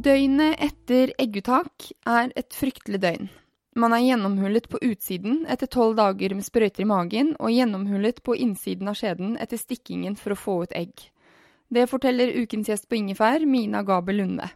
[0.00, 3.26] Døgnet etter egguttak er et fryktelig døgn.
[3.76, 8.36] Man er gjennomhullet på utsiden etter tolv dager med sprøyter i magen, og gjennomhullet på
[8.38, 10.94] innsiden av skjeden etter stikkingen for å få ut egg.
[11.68, 14.48] Det forteller ukens gjest på Ingefær, Mina Gabel Lunde.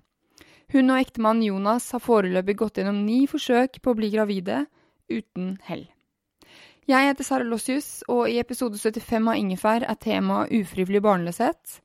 [0.72, 4.64] Hun og ektemann Jonas har foreløpig gått gjennom ni forsøk på å bli gravide,
[5.12, 5.84] uten hell.
[6.88, 11.82] Jeg heter Sara Lossius, og i episode 75 av Ingefær er temaet ufrivillig barnløshet.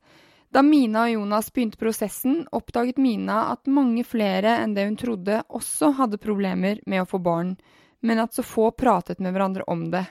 [0.50, 5.42] Da Mina og Jonas begynte prosessen, oppdaget Mina at mange flere enn det hun trodde,
[5.46, 7.54] også hadde problemer med å få barn,
[8.02, 10.02] men at så få pratet med hverandre om det.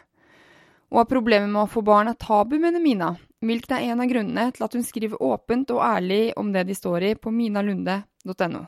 [0.89, 3.11] Og at problemet med å få barn er tabu, mener Mina,
[3.43, 6.77] hvilket er en av grunnene til at hun skriver åpent og ærlig om det de
[6.77, 8.63] står i på minalunde.no.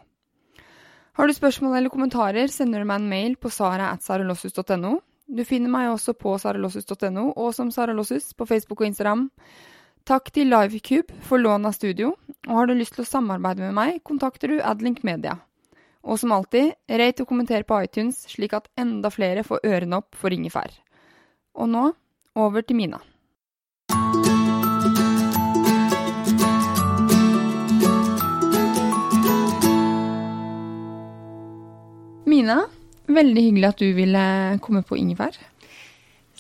[1.12, 4.98] Har du spørsmål eller kommentarer, sender du meg en mail på sara.saralossus.no.
[5.32, 9.30] Du finner meg også på saralossus.no og som Sara Lossus på Facebook og Instagram.
[10.02, 12.16] Takk til Livecube for lån av studio,
[12.48, 15.36] og har du lyst til å samarbeide med meg, kontakter du Adlink Media.
[16.02, 20.18] Og som alltid, rate og kommenter på iTunes, slik at enda flere får ørene opp
[20.18, 20.74] for ingefær.
[21.54, 21.84] Og nå,
[22.34, 22.98] over til Mina.
[32.26, 32.62] Mina,
[33.06, 34.26] veldig hyggelig at du ville
[34.66, 35.38] komme på ingefær.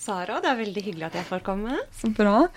[0.01, 1.77] Sara, det er veldig hyggelig at jeg får komme.
[1.93, 2.47] Så bra.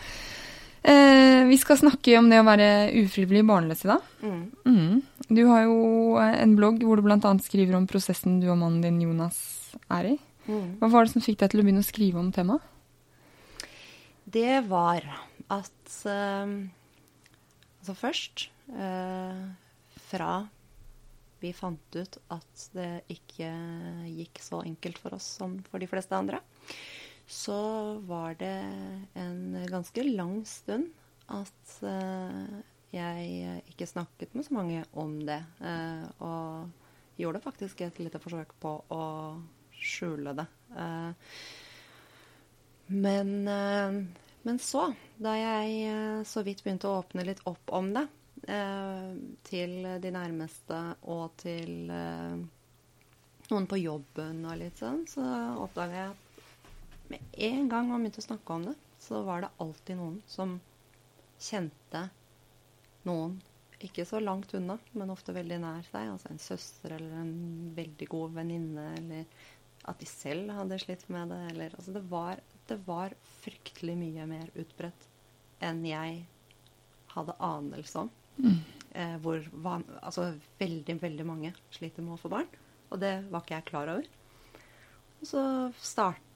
[0.84, 2.68] Eh, vi skal snakke om det å være
[3.00, 4.08] ufrivillig barnløs i dag.
[4.20, 4.42] Mm.
[4.68, 5.28] Mm.
[5.32, 5.78] Du har jo
[6.20, 7.32] en blogg hvor du bl.a.
[7.40, 9.38] skriver om prosessen du og mannen din Jonas
[9.88, 10.14] er i.
[10.44, 10.76] Mm.
[10.82, 12.72] Hva var det som fikk deg til å begynne å skrive om temaet?
[14.34, 15.04] Det var
[15.52, 16.52] at eh,
[17.84, 19.40] Altså først eh,
[20.08, 20.30] Fra
[21.44, 23.50] vi fant ut at det ikke
[24.08, 26.38] gikk så enkelt for oss som for de fleste andre,
[27.26, 28.58] så var det
[29.14, 30.90] en ganske lang stund
[31.32, 32.56] at eh,
[32.94, 35.42] jeg ikke snakket med så mange om det.
[35.60, 36.70] eh, og
[37.16, 39.04] gjorde faktisk et lite forsøk på å
[39.78, 40.46] skjule det.
[40.76, 41.12] Eh,
[42.92, 43.30] men,
[44.44, 48.04] men så, da jeg så vidt begynte å åpne litt opp om det,
[49.48, 49.72] til
[50.04, 55.24] de nærmeste og til noen på jobben og litt sånn, så
[55.64, 56.23] oppdaga jeg at
[57.12, 60.58] med en gang man begynte å snakke om det, så var det alltid noen som
[61.42, 62.06] kjente
[63.04, 63.36] noen
[63.84, 66.08] ikke så langt unna, men ofte veldig nær seg.
[66.14, 67.34] Altså en søster eller en
[67.76, 69.26] veldig god venninne, eller
[69.90, 71.40] at de selv hadde slitt med det.
[71.52, 75.10] Eller, altså det, var, det var fryktelig mye mer utbredt
[75.64, 76.22] enn jeg
[77.14, 78.14] hadde anelse om.
[78.94, 80.28] Eh, hvor van, altså,
[80.60, 82.46] veldig, veldig mange sliter med å få barn.
[82.94, 84.06] Og det var ikke jeg klar over.
[85.18, 85.42] Og så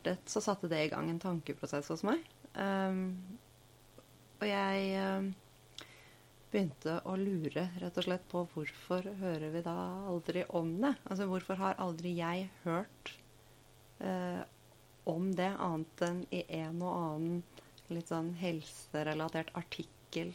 [0.08, 2.22] startet, så satte det i gang en tankeprosess hos meg.
[2.54, 3.38] Um,
[4.40, 5.34] og jeg um,
[6.50, 9.76] begynte å lure rett og slett på hvorfor hører vi da
[10.08, 10.94] aldri om det?
[11.10, 13.14] Altså hvorfor har aldri jeg hørt
[14.00, 14.42] uh,
[15.04, 17.42] om det annet enn i en og annen
[17.88, 20.34] litt sånn helserelatert artikkel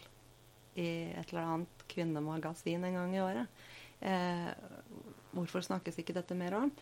[0.73, 3.63] i et eller annet kvinnemagasin en gang i året?
[4.03, 4.51] Uh,
[5.33, 6.73] hvorfor snakkes ikke dette mer om?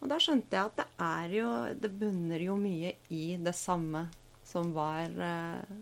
[0.00, 4.06] Og da skjønte jeg at det er jo Det bunner jo mye i det samme
[4.48, 5.74] som var eh,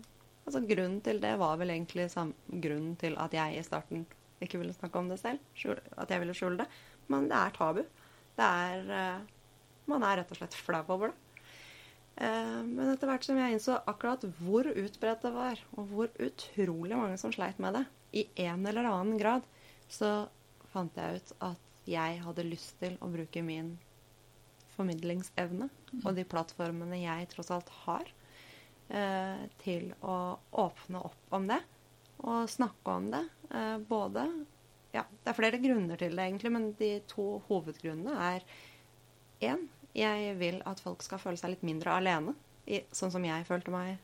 [0.45, 4.05] Altså Grunnen til det var vel egentlig sam grunnen til at jeg i starten
[4.41, 5.41] ikke ville snakke om det selv.
[5.53, 6.65] Skjule, at jeg ville skjule det.
[7.11, 7.83] Men det er tabu.
[8.39, 9.27] Det er eh,
[9.89, 11.29] Man er rett og slett flau over det.
[12.19, 16.97] Eh, men etter hvert som jeg innså akkurat hvor utbredt det var, og hvor utrolig
[16.97, 19.45] mange som sleit med det, i en eller annen grad
[19.89, 20.27] så
[20.73, 23.75] fant jeg ut at jeg hadde lyst til å bruke min
[24.79, 25.69] formidlingsevne
[26.03, 28.07] og de plattformene jeg tross alt har,
[28.89, 31.59] eh, til å åpne opp om det
[32.19, 33.25] og snakke om det.
[33.51, 34.29] Eh, både
[34.91, 38.45] Ja, det er flere grunner til det, egentlig, men de to hovedgrunnene er
[39.45, 42.33] én jeg vil at folk skal føle seg litt mindre alene,
[42.93, 43.99] sånn som jeg følte meg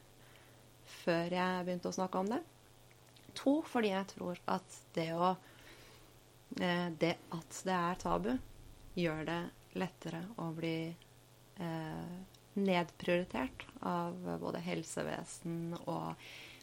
[1.03, 2.41] før jeg begynte å snakke om det.
[3.35, 5.35] To, fordi jeg tror at det å
[6.61, 8.31] eh, Det at det er tabu,
[8.95, 9.41] gjør det
[9.75, 12.17] lettere å bli eh,
[12.55, 16.13] nedprioritert av både helsevesen og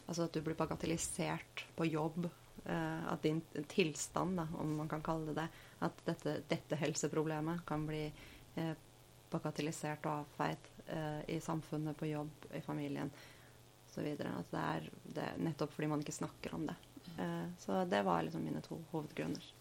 [0.03, 2.25] Altså at du blir bagatellisert på jobb.
[2.65, 5.47] Eh, at din tilstand, da, om man kan kalle det det,
[5.87, 8.01] at dette, dette helseproblemet kan bli
[8.55, 8.73] eh,
[9.31, 13.11] bagatellisert og avfeid eh, i samfunnet, på jobb, i familien
[13.89, 14.07] osv.
[14.11, 16.77] At det er, det nettopp fordi man ikke snakker om det.
[17.17, 19.51] Eh, så det var liksom mine to hovedgrunner.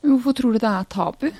[0.00, 1.30] Hvorfor tror du det er tabu?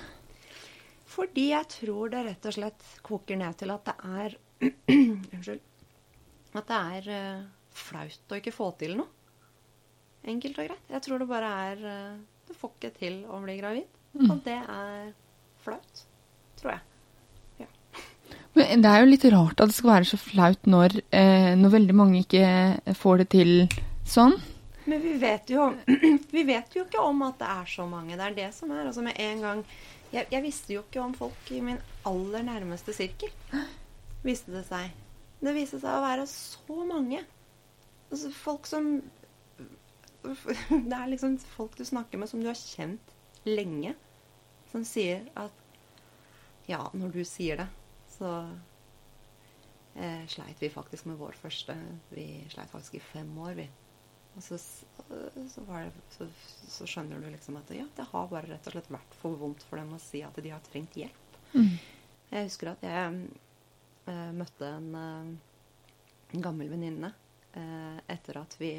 [1.11, 4.37] Fordi jeg tror det rett og slett koker ned til at det er
[5.35, 5.63] Unnskyld.
[6.59, 9.09] At det er uh, flaut å ikke få til noe.
[10.31, 10.87] Enkelt og greit.
[10.93, 13.99] Jeg tror det bare er uh, Du får ikke til å bli gravid.
[14.13, 14.29] Mm.
[14.29, 15.11] Og det er
[15.65, 16.05] flaut.
[16.61, 16.87] Tror jeg.
[18.59, 21.75] Men det er jo litt rart at det skal være så flaut når, eh, når
[21.77, 23.53] veldig mange ikke får det til
[24.09, 24.35] sånn.
[24.91, 25.69] Men vi vet, jo,
[26.37, 28.17] vi vet jo ikke om at det er så mange.
[28.19, 28.89] Det er det som er.
[28.89, 29.63] Altså med en gang
[30.11, 31.79] jeg, jeg visste jo ikke om folk i min
[32.09, 33.31] aller nærmeste sirkel,
[34.27, 34.91] viste det seg.
[35.41, 37.23] Det viste seg å være så mange.
[38.11, 38.97] Altså folk som
[40.21, 43.15] Det er liksom folk du snakker med som du har kjent
[43.49, 43.95] lenge,
[44.73, 45.57] som sier at
[46.69, 47.67] Ja, når du sier det,
[48.13, 48.29] så
[49.97, 51.75] eh, sleit vi faktisk med vår første.
[52.13, 53.65] Vi sleit faktisk i fem år, vi.
[54.37, 56.27] Og så, så, det, så,
[56.69, 59.65] så, skjønner du liksom at ja, det har bare rett og slett vært for vondt
[59.67, 61.39] for dem å si at de har trengt hjelp.
[61.53, 61.73] Mm.
[62.31, 63.25] Jeg husker at jeg
[64.07, 68.75] uh, møtte en, uh, en gammel venninne uh, etter at vi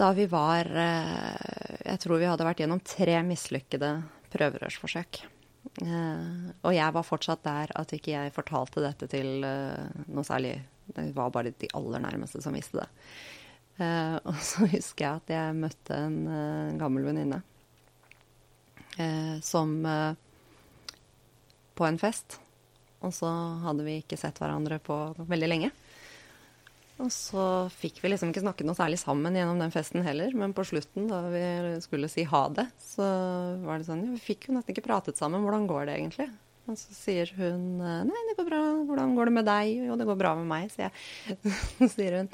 [0.00, 3.90] Da vi var Jeg tror vi hadde vært gjennom tre mislykkede
[4.32, 5.20] prøverørsforsøk.
[6.64, 10.56] og jeg var fortsatt der at ikke jeg fortalte dette til noe særlig
[10.96, 12.88] det var bare de aller nærmeste som visste det.
[13.82, 17.42] Eh, og så husker jeg at jeg møtte en en gammel venninne
[19.00, 19.78] eh, som
[21.72, 22.38] På en fest.
[23.02, 23.28] Og så
[23.64, 24.96] hadde vi ikke sett hverandre på
[25.26, 25.70] veldig lenge.
[27.02, 30.34] Og så fikk vi liksom ikke snakket noe særlig sammen gjennom den festen heller.
[30.38, 31.42] Men på slutten, da vi
[31.82, 33.06] skulle si ha det, så
[33.64, 35.42] var det sånn Ja, vi fikk jo nesten ikke pratet sammen.
[35.42, 36.28] Hvordan går det egentlig?
[36.70, 38.60] Og så sier hun Nei, det går bra.
[38.88, 39.70] Hvordan går det med deg?
[39.88, 41.38] Jo, det går bra med meg, sier jeg.
[41.80, 42.28] Så sier hun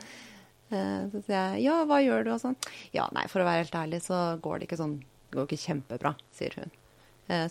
[1.15, 2.35] Så sier jeg ja, hva gjør du?
[2.35, 2.59] Og sånn.
[2.93, 5.63] Ja, nei, for å være helt ærlig så går det ikke sånn Det går ikke
[5.65, 6.77] kjempebra, sier hun.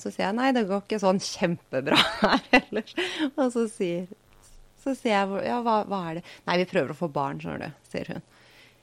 [0.02, 2.94] Så sier jeg nei, det går ikke sånn kjempebra her heller.
[3.36, 4.08] Og så sier,
[4.82, 6.24] så sier jeg ja, hva, hva er det?
[6.48, 8.26] Nei, vi prøver å få barn, skjønner du, sier hun.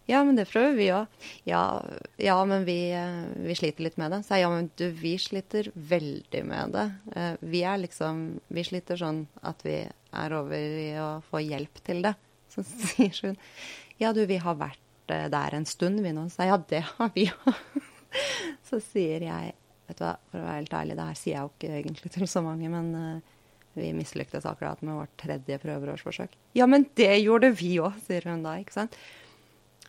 [0.06, 1.12] Ja, men det prøver vi òg.
[1.48, 1.62] Ja,
[2.20, 2.76] ja, men vi,
[3.40, 4.20] vi, sliter litt med det.
[4.26, 6.84] Så jeg, ja, men du, vi sliter veldig med det.
[7.40, 12.04] Vi er liksom Vi sliter sånn at vi er over i å få hjelp til
[12.04, 12.14] det.
[12.52, 13.40] Så sier hun
[14.02, 16.28] Ja, du, vi har vært der en stund, vi nå.
[16.32, 17.82] Så ja, det har vi òg.
[18.68, 21.42] Så sier jeg Vet du hva, for å være helt ærlig, det her sier jeg
[21.44, 22.86] jo ikke egentlig til så mange, men
[23.76, 26.38] vi mislyktes akkurat med vårt tredje prøverårsforsøk.
[26.56, 28.96] Ja, men det gjorde vi òg, sier hun da, ikke sant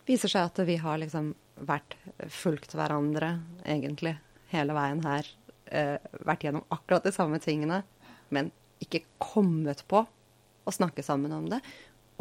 [0.07, 1.33] viser seg at vi har liksom
[1.65, 1.95] vært
[2.31, 4.15] fulgt hverandre egentlig
[4.51, 5.27] hele veien her.
[5.65, 5.97] Eh,
[6.27, 7.81] vært gjennom akkurat de samme tingene,
[8.29, 8.51] men
[8.83, 11.61] ikke kommet på å snakke sammen om det.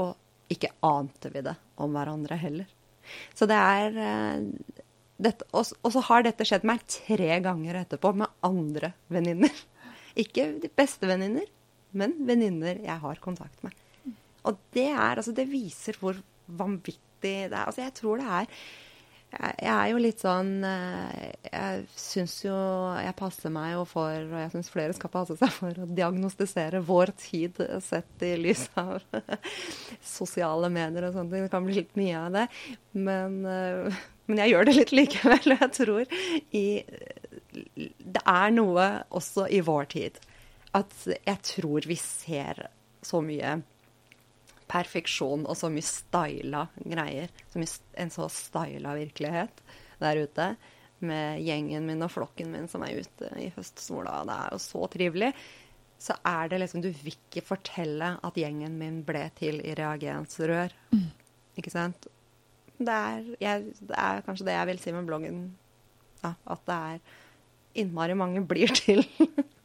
[0.01, 0.15] Og
[0.53, 2.71] ikke ante vi det om hverandre heller.
[3.37, 4.75] Så det er eh,
[5.21, 9.65] dette, og, så har dette skjedd meg tre ganger etterpå med andre venninner.
[10.23, 11.47] Ikke de beste venninner,
[11.95, 13.75] men venninner jeg har kontakt med.
[14.45, 17.61] Og det er altså Det viser hvor vanvittig det er.
[17.65, 18.51] Altså, jeg tror det er
[19.35, 22.55] jeg er jo litt sånn eh, Jeg syns jo
[23.01, 26.83] jeg passer meg jo for, og jeg syns flere skal passe seg for å diagnostisere
[26.85, 29.03] vår tid sett i lys av
[30.17, 31.35] sosiale medier og sånt.
[31.35, 32.47] Det kan bli litt mye av det.
[32.93, 35.57] Men, eh, men jeg gjør det litt likevel.
[35.57, 36.17] Og jeg tror
[36.55, 36.67] i
[37.55, 40.23] Det er noe også i vår tid
[40.75, 42.65] at jeg tror vi ser
[43.05, 43.61] så mye
[44.75, 47.33] perfeksjon og så mye styla greier.
[47.53, 49.63] Så mye, en så styla virkelighet
[50.03, 50.55] der ute.
[51.05, 54.23] Med gjengen min og flokken min som er ute i høstsola.
[54.27, 55.31] Det er jo så trivelig.
[56.05, 60.75] Så er det liksom Du vil ikke fortelle at gjengen min ble til i reagensrør.
[60.93, 61.09] Mm.
[61.61, 62.09] Ikke sant?
[62.79, 65.43] det er, jeg, det er kanskje det jeg vil si med bloggen.
[66.25, 67.03] Ja, at det er
[67.83, 69.05] innmari mange blir til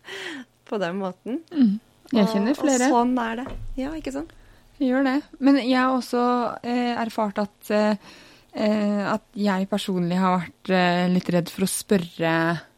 [0.69, 1.41] på den måten.
[1.53, 1.79] Mm.
[2.13, 2.89] Jeg kjenner flere.
[2.89, 3.47] Og, og sånn er det.
[3.79, 4.33] Ja, ikke sant?
[4.79, 5.17] Gjør det.
[5.43, 6.23] Men jeg har også
[6.63, 12.35] eh, erfart at, eh, at jeg personlig har vært eh, litt redd for å spørre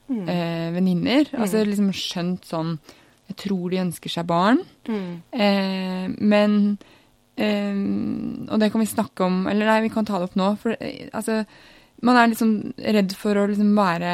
[0.09, 0.23] mm.
[0.77, 1.29] venninner.
[1.29, 1.43] Mm.
[1.45, 2.73] Altså liksom skjønt sånn
[3.29, 4.63] Jeg tror de ønsker seg barn.
[4.89, 5.21] Mm.
[6.19, 6.57] men
[8.51, 10.49] Og det kan vi snakke om Eller nei, vi kan ta det opp nå.
[10.59, 10.75] For
[11.13, 11.43] altså
[12.01, 14.11] Man er liksom redd for å liksom være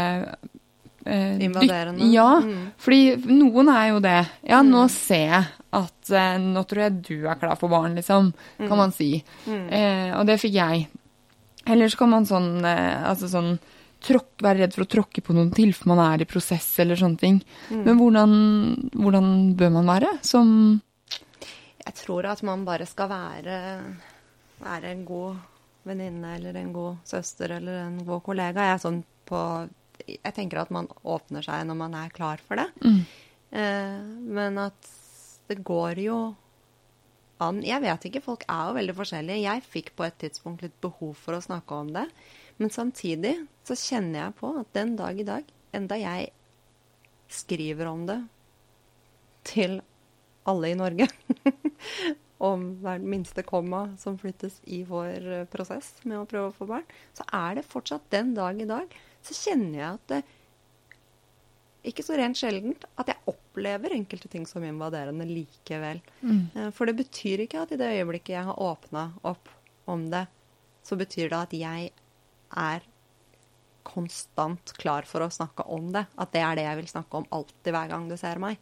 [1.08, 2.12] eh, Invaderende.
[2.12, 2.74] Ja, mm.
[2.84, 4.20] fordi noen er jo det.
[4.44, 4.74] Ja, mm.
[4.75, 5.44] nå ser jeg
[5.75, 8.77] at eh, Nå tror jeg du er klar for barn, liksom, kan mm.
[8.79, 9.09] man si.
[9.47, 9.65] Mm.
[9.74, 10.88] Eh, og det fikk jeg.
[11.67, 13.57] Eller så kan man sånn eh, Altså sånn
[14.03, 17.00] tråk, være redd for å tråkke på noen til for man er i prosess eller
[17.00, 17.41] sånne ting.
[17.74, 17.81] Mm.
[17.83, 18.36] Men hvordan,
[18.93, 20.50] hvordan bør man være som
[21.81, 23.57] Jeg tror at man bare skal være,
[24.63, 25.43] være en god
[25.88, 28.67] venninne eller en god søster eller en god kollega.
[28.67, 29.41] Jeg er sånn på
[30.07, 32.67] jeg tenker at man åpner seg når man er klar for det.
[32.86, 33.00] Mm.
[33.59, 34.03] Eh,
[34.38, 34.91] men at
[35.47, 36.17] det går jo
[37.43, 39.43] an Jeg vet ikke, folk er jo veldig forskjellige.
[39.43, 42.07] Jeg fikk på et tidspunkt litt behov for å snakke om det.
[42.57, 43.35] Men samtidig
[43.67, 46.31] så kjenner jeg på at den dag i dag, enda jeg
[47.29, 48.17] skriver om det
[49.47, 49.77] til
[50.47, 51.07] alle i Norge
[52.49, 56.87] om hver minste komma som flyttes i vår prosess med å prøve å få barn,
[57.17, 60.21] så er det fortsatt den dag i dag så kjenner jeg at det
[61.86, 66.01] ikke så rent sjeldent at jeg opplever enkelte ting som invaderende likevel.
[66.22, 66.41] Mm.
[66.53, 69.51] Eh, for det betyr ikke at i det øyeblikket jeg har åpna opp
[69.88, 70.25] om det,
[70.84, 71.91] så betyr det at jeg
[72.57, 72.89] er
[73.88, 76.05] konstant klar for å snakke om det.
[76.19, 78.60] At det er det jeg vil snakke om alltid hver gang du ser meg.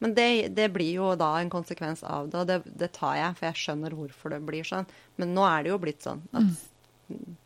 [0.00, 3.36] Men det, det blir jo da en konsekvens av det, og det, det, tar jeg,
[3.36, 4.88] for jeg skjønner hvorfor det blir sånn.
[5.20, 6.46] Men nå er det jo blitt sånn at
[7.12, 7.36] mm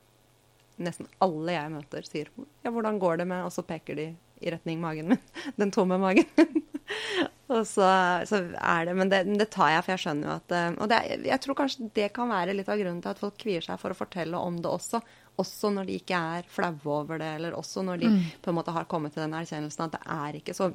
[0.82, 2.30] nesten alle jeg møter, sier
[2.64, 4.06] ja, hvordan går det med Og så peker de
[4.44, 5.22] i retning magen min.
[5.60, 6.28] Den tomme magen.
[7.54, 7.88] og så,
[8.28, 10.90] så, er det Men det, det, tar jeg, for jeg skjønner jo at eh, Og
[10.92, 13.80] det, jeg tror kanskje det kan være litt av grunnen til at folk kvier seg
[13.80, 15.02] for å fortelle om det også.
[15.40, 18.18] Også når de ikke er flaue over det, eller også når de mm.
[18.44, 20.70] på en måte har kommet til den erkjennelsen at det er ikke så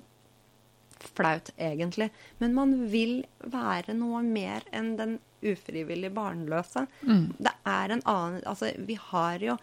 [1.00, 2.10] flaut, egentlig.
[2.38, 6.86] Men man vil være noe mer enn den ufrivillig barnløse.
[7.08, 7.32] Mm.
[7.40, 9.56] Det er en annen Altså, vi har jo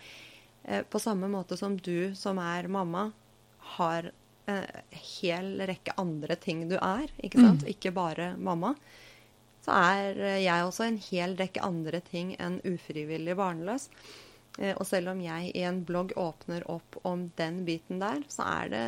[0.64, 3.10] eh, På samme måte som du som er mamma,
[3.76, 4.12] har
[4.46, 7.64] en hel rekke andre ting du er, ikke sant?
[7.64, 7.70] Mm.
[7.73, 8.76] Ikke bare mamma.
[9.66, 13.88] Så er jeg også en hel rekke andre ting enn ufrivillig barnløs.
[14.58, 18.46] Eh, og selv om jeg i en blogg åpner opp om den biten der, så
[18.46, 18.85] er det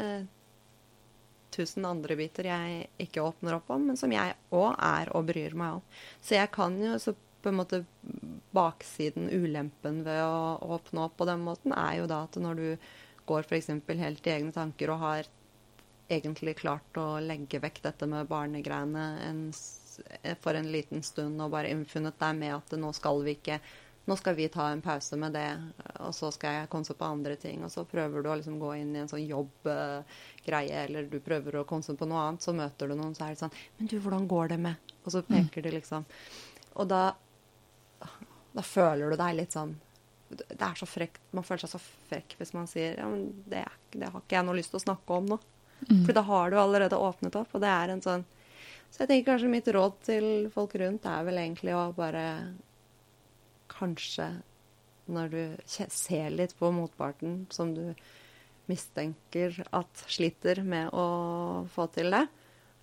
[1.54, 5.56] tusen andre biter jeg ikke åpner opp om, men som jeg òg er og bryr
[5.58, 5.98] meg om.
[6.22, 7.84] Så jeg kan jo så på en måte
[8.54, 12.68] Baksiden, ulempen ved å åpne opp på den måten, er jo da at når du
[13.28, 13.72] går f.eks.
[13.88, 15.28] helt i egne tanker og har
[16.08, 19.42] egentlig klart å legge vekk dette med barnegreiene en,
[20.40, 23.60] for en liten stund og bare innfunnet deg med at nå skal vi ikke
[24.08, 25.48] nå skal vi ta en pause med det,
[26.00, 27.60] og så skal jeg konse på andre ting.
[27.66, 31.58] Og så prøver du å liksom gå inn i en sånn jobbgreie, eller du prøver
[31.60, 33.98] å konse på noe annet, så møter du noen, så er det sånn Men du,
[34.00, 36.06] hvordan går det med Og så peker de liksom
[36.80, 37.02] Og da,
[38.56, 39.76] da føler du deg litt sånn
[40.28, 41.80] det er så frekt, Man føler seg så
[42.10, 44.86] frekk hvis man sier ja, men det, det har ikke jeg noe lyst til å
[44.86, 45.38] snakke om nå.
[45.86, 46.02] Mm.
[46.04, 48.24] For da har du allerede åpnet opp, og det er en sånn
[48.90, 52.24] Så jeg tenker kanskje mitt råd til folk rundt er vel egentlig å bare
[53.68, 54.30] kanskje
[55.08, 57.92] når du ser litt på motparten som du
[58.68, 62.26] mistenker at sliter med å få til det,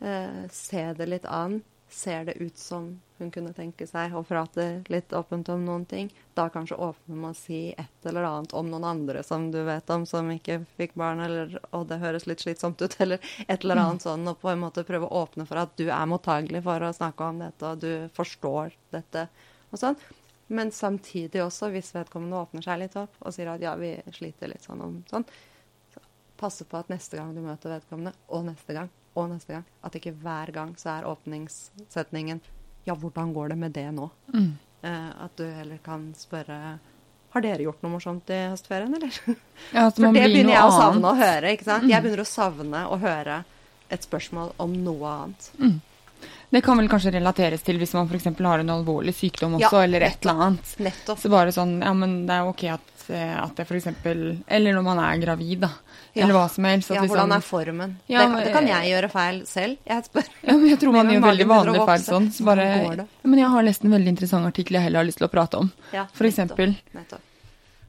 [0.02, 1.62] eh, se det litt an.
[1.90, 6.10] Ser det ut som hun kunne tenke seg å prate litt åpent om noen ting?
[6.36, 9.90] Da kanskje åpne med å si et eller annet om noen andre som du vet
[9.94, 13.80] om, som ikke fikk barn, eller 'Å, det høres litt slitsomt ut', eller et eller
[13.80, 14.06] annet mm.
[14.08, 14.28] sånn.
[14.28, 17.32] Og på en måte prøve å åpne for at du er mottagelig for å snakke
[17.32, 19.28] om dette, og du forstår dette
[19.72, 19.98] og sånn.
[20.48, 24.52] Men samtidig også, hvis vedkommende åpner seg litt opp og sier at ja, vi sliter
[24.52, 25.26] litt sånn om sånn,
[25.94, 26.04] så
[26.38, 29.98] passe på at neste gang du møter vedkommende, og neste gang, og neste gang, at
[29.98, 32.44] ikke hver gang så er åpningssetningen
[32.86, 34.10] ja, hvordan går det med det nå?
[34.34, 34.52] Mm.
[34.86, 36.78] Eh, at du heller kan spørre
[37.36, 39.12] har dere gjort noe morsomt i høstferien, eller?
[39.76, 41.52] Ja, For det begynner jeg å savne å høre.
[41.52, 41.84] ikke sant?
[41.84, 41.92] Mm.
[41.92, 43.42] Jeg begynner å savne å høre
[43.92, 45.50] et spørsmål om noe annet.
[45.60, 45.74] Mm.
[46.50, 48.28] Det kan vel kanskje relateres til hvis man f.eks.
[48.40, 50.76] har en alvorlig sykdom også, ja, eller et eller annet.
[50.86, 51.20] Nettopp.
[51.20, 53.90] Så bare sånn, ja, men det er ok at, eh, at det f.eks.
[54.06, 55.72] Eller når man er gravid, da.
[56.14, 56.24] Ja.
[56.24, 56.94] Eller hva som helst.
[56.94, 57.96] ja, hvordan liksom, er formen?
[58.08, 59.78] Ja, det, det, kan jeg gjøre feil selv.
[59.84, 60.34] Jeg spør.
[60.46, 62.32] Ja, men jeg tror man gjør veldig vanlig feil sånn.
[62.32, 65.20] Så bare, ja, men jeg har lest en veldig interessant artikkel jeg heller har lyst
[65.20, 65.72] til å prate om.
[65.92, 66.62] Ja, for Nettopp,
[66.96, 67.32] Nettopp.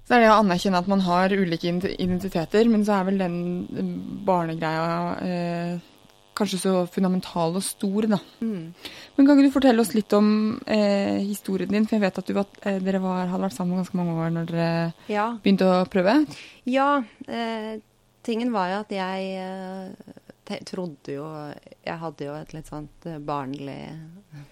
[0.07, 3.39] Så er det å anerkjenne at man har ulike identiteter, men så er vel den
[3.75, 3.95] eh,
[4.27, 5.87] barnegreia eh,
[6.37, 8.19] kanskje så fundamental og stor, da.
[8.41, 8.75] Mm.
[9.17, 10.29] Men kan ikke du fortelle oss litt om
[10.67, 11.89] eh, historien din?
[11.89, 14.53] For jeg vet at var, eh, dere var, hadde vært sammen ganske mange år når
[14.53, 14.69] dere
[15.13, 15.27] ja.
[15.43, 16.19] begynte å prøve.
[16.69, 16.91] Ja.
[17.27, 17.73] Eh,
[18.27, 21.27] tingen var jo at jeg eh, trodde jo
[21.83, 23.81] Jeg hadde jo et litt sånt barnlig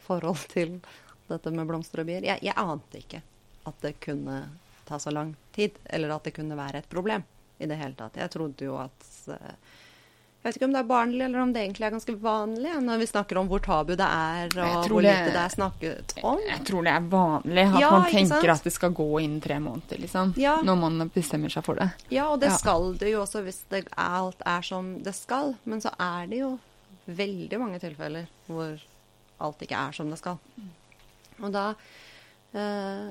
[0.06, 0.80] forhold til
[1.28, 2.26] dette med blomster og bier.
[2.26, 3.22] Jeg, jeg ante ikke
[3.64, 4.42] at det kunne
[4.84, 7.24] ta så lang tid, eller at det kunne være et problem
[7.58, 8.18] i det hele tatt.
[8.20, 9.54] Jeg trodde jo at eh,
[10.44, 12.98] jeg vet ikke om det er barnlig, eller om det egentlig er ganske vanlig når
[13.00, 16.42] vi snakker om hvor tabu det er, og hvor lite det er snakket om.
[16.42, 19.40] Jeg, jeg tror det er vanlig at ja, man tenker at det skal gå innen
[19.40, 20.34] tre måneder, liksom.
[20.36, 20.58] Ja.
[20.68, 21.88] Når man bestemmer seg for det.
[22.12, 22.58] Ja, og det ja.
[22.60, 25.54] skal det jo også hvis det, alt er som det skal.
[25.64, 26.52] Men så er det jo
[27.08, 28.84] veldig mange tilfeller hvor
[29.48, 30.36] alt ikke er som det skal.
[31.40, 31.70] Og da
[32.52, 33.08] øh,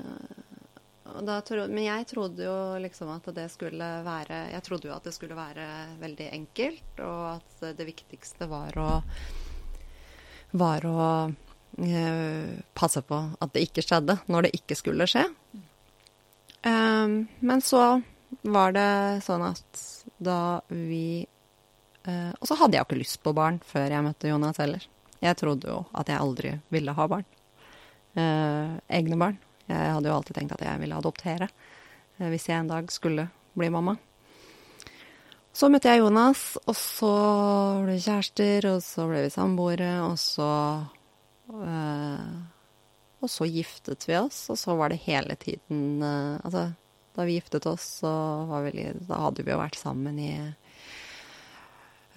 [1.03, 5.12] Tro, men jeg trodde jo liksom at det skulle være Jeg trodde jo at det
[5.12, 5.65] skulle være
[6.00, 8.88] veldig enkelt, og at det viktigste var å
[10.53, 15.25] var å uh, passe på at det ikke skjedde når det ikke skulle skje.
[16.63, 18.01] Um, men så
[18.45, 18.89] var det
[19.25, 19.81] sånn at
[20.24, 21.25] da vi
[22.07, 24.86] uh, Og så hadde jeg jo ikke lyst på barn før jeg møtte Jonas heller.
[25.24, 27.27] Jeg trodde jo at jeg aldri ville ha barn.
[28.13, 29.41] Uh, egne barn.
[29.70, 33.27] Jeg hadde jo alltid tenkt at jeg ville adoptere eh, hvis jeg en dag skulle
[33.58, 33.96] bli mamma.
[35.53, 37.13] Så møtte jeg Jonas, og så
[37.84, 40.50] ble vi kjærester, og så ble vi samboere, og så
[41.53, 42.32] øh,
[43.24, 46.72] Og så giftet vi oss, og så var det hele tiden øh, Altså,
[47.13, 48.13] da vi giftet oss, så
[48.50, 50.32] var vi Da hadde vi jo vært sammen i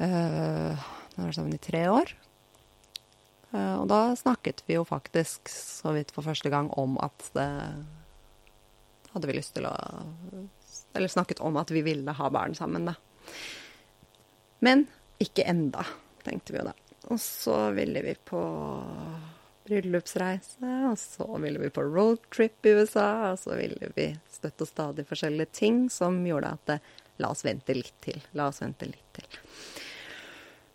[0.01, 2.17] øh, Da var vi sammen i tre år.
[3.57, 7.51] Eh, og da snakket vi jo faktisk så vidt for første gang om at det
[9.17, 9.73] Hadde vi lyst til å
[10.93, 12.97] Eller snakket om at vi ville ha barn sammen, da.
[14.61, 14.85] Men
[15.23, 15.87] ikke enda,
[16.25, 16.75] tenkte vi jo da.
[17.09, 18.43] Og så ville vi på
[19.67, 25.07] bryllupsreise, og så ville vi på roadtrip i USA, og så ville vi støtte stadig
[25.09, 26.79] forskjellige ting som gjorde at det,
[27.17, 28.21] La oss vente litt til.
[28.37, 29.39] La oss vente litt til.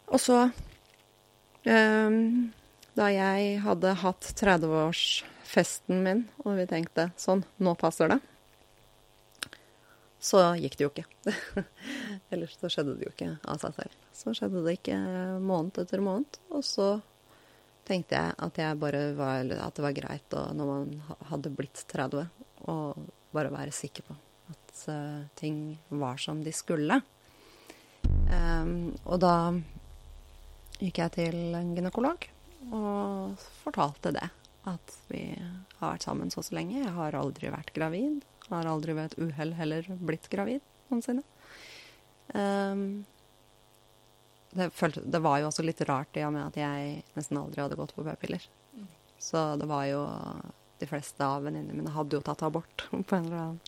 [0.09, 0.39] Og så
[1.69, 2.49] um,
[2.97, 8.19] da jeg hadde hatt 30-årsfesten min, og vi tenkte sånn, nå passer det,
[10.21, 11.05] så gikk det jo ikke.
[12.33, 13.95] Ellers så skjedde det jo ikke av seg selv.
[14.13, 14.97] Så skjedde det ikke
[15.41, 16.37] måned etter måned.
[16.53, 16.89] Og så
[17.87, 20.91] tenkte jeg at, jeg var, at det var greit og når man
[21.31, 22.27] hadde blitt 30,
[22.69, 22.75] å
[23.33, 24.17] bare være sikker på
[24.51, 26.99] at uh, ting var som de skulle.
[28.29, 29.35] Um, og da
[30.77, 32.29] gikk jeg til en gynekolog
[32.69, 34.27] og fortalte det.
[34.69, 35.23] At vi
[35.79, 36.83] har vært sammen så og så lenge.
[36.83, 38.21] Jeg har aldri vært gravid.
[38.51, 41.23] Har aldri ved et uhell heller blitt gravid noensinne.
[42.35, 43.03] Um,
[44.51, 47.63] det, følte, det, var jo også litt rart i og med at jeg nesten aldri
[47.63, 48.45] hadde gått på p-piller.
[49.21, 50.01] Så det var jo
[50.81, 53.59] De fleste av venninnene mine hadde jo tatt abort på, annen,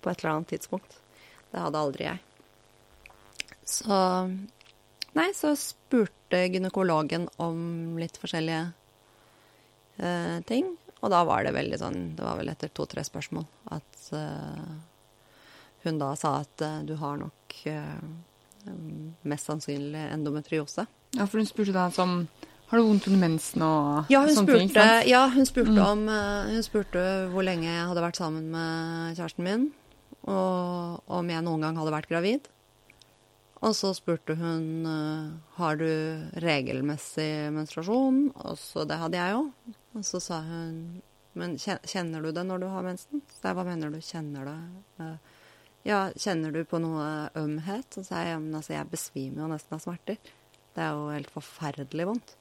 [0.00, 1.00] på, et eller annet tidspunkt.
[1.50, 2.20] Det hadde aldri jeg.
[3.66, 3.96] Så
[5.18, 8.62] Nei, så spurte gynekologen om litt forskjellige
[9.98, 10.70] eh, ting.
[11.00, 14.72] Og da var det veldig sånn Det var vel etter to-tre spørsmål at eh,
[15.86, 18.02] hun da sa at eh, du har nok eh,
[19.24, 20.84] mest sannsynlig endometriose.
[21.16, 22.26] Ja, for hun spurte da som
[22.70, 25.08] har du vondt under mensen og ja, sånne spurte, ting?
[25.10, 25.82] Ja, hun spurte, mm.
[25.82, 29.68] om, eh, hun spurte hvor lenge jeg hadde vært sammen med kjæresten min,
[30.30, 32.50] og om jeg noen gang hadde vært gravid.
[33.60, 35.86] Og så spurte hun uh, har du
[36.40, 39.76] regelmessig menstruasjon, og så det hadde jeg jo.
[39.98, 41.00] Og så sa hun
[41.38, 43.22] men kjenner du det når du har mensen?
[43.30, 45.10] Så jeg, hva mener du, kjenner det?
[45.86, 47.86] Ja, kjenner du på noe ømhet?
[47.94, 50.18] Så sa jeg men altså, jeg besvimer jo nesten av smerter.
[50.74, 52.36] Det er jo helt forferdelig vondt.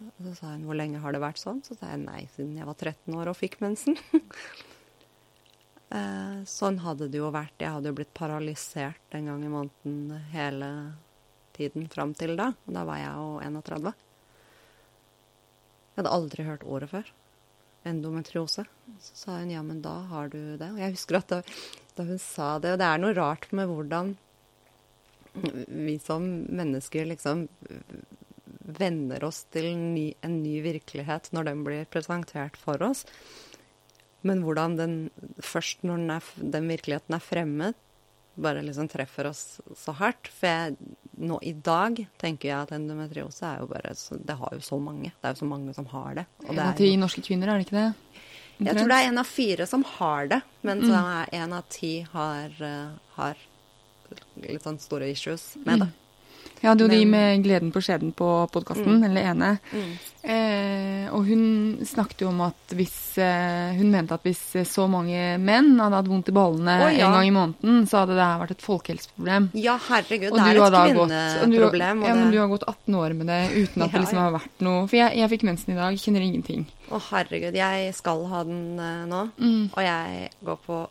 [0.00, 1.60] Og så sa hun hvor lenge har det vært sånn?
[1.66, 3.98] Så sa jeg nei, siden jeg var 13 år og fikk mensen.
[5.90, 7.56] Eh, sånn hadde det jo vært.
[7.58, 10.68] Jeg hadde jo blitt paralysert en gang i måneden hele
[11.56, 12.52] tiden fram til da.
[12.66, 13.90] Og da var jeg jo 31.
[15.90, 17.10] Jeg hadde aldri hørt ordet før.
[17.90, 18.66] Endometriose.
[19.02, 20.70] Så sa hun ja, men da har du det.
[20.70, 21.42] Og jeg husker at da,
[21.96, 24.14] da hun sa det Og det er noe rart med hvordan
[25.32, 27.46] vi som mennesker liksom
[28.78, 33.04] venner oss til ny, en ny virkelighet når den blir presentert for oss.
[34.26, 34.96] Men hvordan den
[35.44, 37.78] først når den, er, den, virkeligheten er fremmed,
[38.40, 40.30] bare liksom treffer oss så hardt.
[40.32, 44.60] For jeg, nå i dag tenker jeg at endometriose er jo bare Det har jo
[44.64, 45.12] så mange.
[45.12, 46.26] Det er jo så mange som har det.
[46.46, 47.90] Og det er ti norske kvinner, er det ikke det?
[48.60, 51.64] Jeg tror det er en av fire som har det, men så er en av
[51.72, 53.38] ti har, eh, har
[54.36, 55.88] litt sånn store issues med det.
[56.60, 59.50] Jeg hadde jo de med Gleden på skjeden på podkasten, eller ene.
[60.20, 65.38] Eh, og hun snakket jo om at hvis eh, Hun mente at hvis så mange
[65.40, 67.06] menn hadde hatt vondt i ballene oh, ja.
[67.08, 69.48] en gang i måneden, så hadde det her vært et folkehelseproblem.
[69.56, 72.04] Ja, herregud, Og det er et kvinneproblem.
[72.04, 74.36] Ja, men det- du har gått 18 år med det uten at det liksom har
[74.36, 76.66] vært noe For jeg, jeg fikk mensen i dag, kjenner ingenting.
[76.92, 79.70] Å, herregud, jeg skal ha den uh, nå, Mm.
[79.72, 80.82] og jeg går på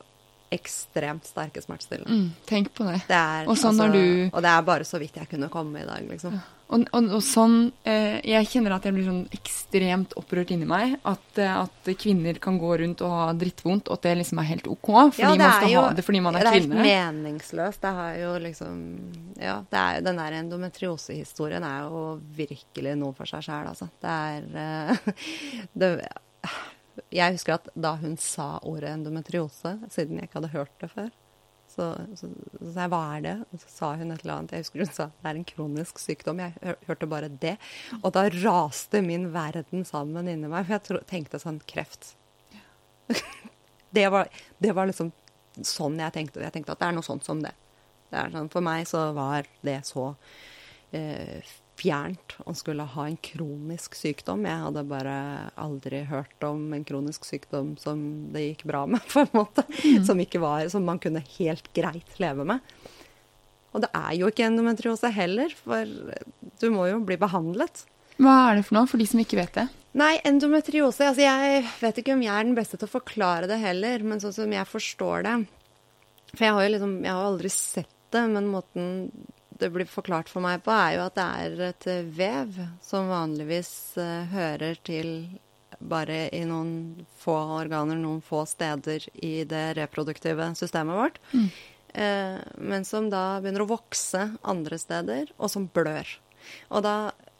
[0.51, 2.09] ekstremt sterke smertestillende.
[2.09, 3.01] Mm, tenk på det.
[3.07, 5.81] Det er, Og sånn har du- Og det er bare så vidt jeg kunne komme
[5.81, 6.39] i dag, liksom.
[6.71, 10.99] Og, og, og sånn eh, Jeg kjenner at jeg blir sånn ekstremt opprørt inni meg.
[11.03, 14.49] At, eh, at kvinner kan gå rundt og ha drittvondt, og at det liksom er
[14.51, 14.89] helt OK.
[15.15, 17.81] Fordi Ja, man er skal jo- ha det fordi man er, det er helt meningsløst.
[17.81, 18.77] Det har jo liksom
[19.41, 23.89] Ja, det er den der endometriosehistorien er jo virkelig noe for seg sjæl, altså.
[24.01, 24.97] Det er uh,
[25.79, 26.07] det,
[27.13, 31.09] Jeg husker at da hun sa ordet endometriose, siden jeg ikke hadde hørt det før,
[31.69, 33.35] så, sa jeg hva er det?
[33.53, 34.53] Og så sa hun et eller annet.
[34.55, 36.41] Jeg husker hun sa det er en kronisk sykdom.
[36.41, 37.55] Jeg hørte bare det.
[38.01, 42.15] Og da raste min verden sammen inni meg, for jeg tro, tenkte sånn kreft.
[43.95, 45.13] det, var, det var liksom
[45.65, 46.43] sånn jeg tenkte.
[46.43, 47.53] Jeg tenkte at det er noe sånt som det.
[48.09, 50.09] det sånn, for meg så var det så
[50.95, 54.45] eh, fjernt å skulle ha en kronisk sykdom.
[54.47, 55.15] Jeg hadde bare
[55.59, 58.01] aldri hørt om en kronisk sykdom som
[58.33, 59.65] det gikk bra med, på en måte.
[60.05, 62.65] Som, ikke var, som man kunne helt greit leve med.
[63.73, 65.89] Og det er jo ikke endometriose heller, for
[66.59, 67.85] du må jo bli behandlet.
[68.19, 69.67] Hva er det for noe, for de som ikke vet det?
[69.97, 73.57] Nei, endometriose altså Jeg vet ikke om jeg er den beste til å forklare det
[73.61, 75.35] heller, men sånn som jeg forstår det
[76.35, 78.85] For jeg har jo liksom Jeg har aldri sett det, men måten
[79.59, 83.71] det blir forklart for meg på, er jo at det er et vev som vanligvis
[83.99, 85.13] eh, hører til
[85.79, 91.19] bare i noen få organer, noen få steder i det reproduktive systemet vårt.
[91.93, 96.11] Eh, men som da begynner å vokse andre steder, og som blør.
[96.73, 96.97] Og da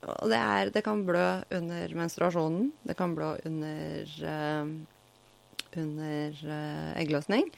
[0.08, 2.69] og det, er, det kan blø under menstruasjonen.
[2.88, 4.69] Det kan blø under, uh,
[5.75, 7.49] under uh, eggløsning.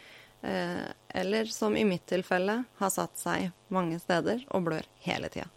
[0.44, 0.86] Eh,
[1.22, 5.48] eller som i mitt tilfelle har satt seg mange steder og blør hele tida.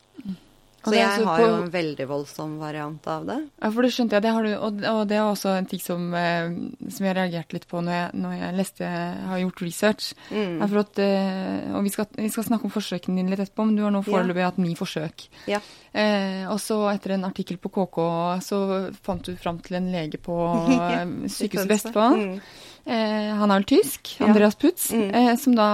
[0.84, 3.36] Og Så jeg altså har på- jo en veldig voldsom variant av det.
[3.62, 4.22] Ja, for det skjønte jeg.
[4.26, 6.50] Det har du, og, og det er også en ting som, eh,
[6.92, 8.84] som jeg reagerte litt på når jeg, når jeg leste
[9.30, 10.10] har gjort research.
[10.28, 10.60] Mm.
[10.60, 13.82] At, eh, og vi skal, vi skal snakke om forsøkene dine litt etterpå, men du
[13.86, 14.10] har nå Ja.
[14.12, 15.26] foreløpig hatt ni forsøk.
[15.48, 15.60] Ja.
[15.94, 18.04] Eh, og så etter en artikkel på KK
[18.44, 20.36] så fant du fram til en lege på
[20.68, 22.20] eh, Sykehuset Vestfold.
[22.20, 22.40] Mm.
[22.86, 24.10] Eh, han er vel tysk.
[24.20, 25.14] Andreas Putz, Mm.
[25.14, 25.68] eh, som da,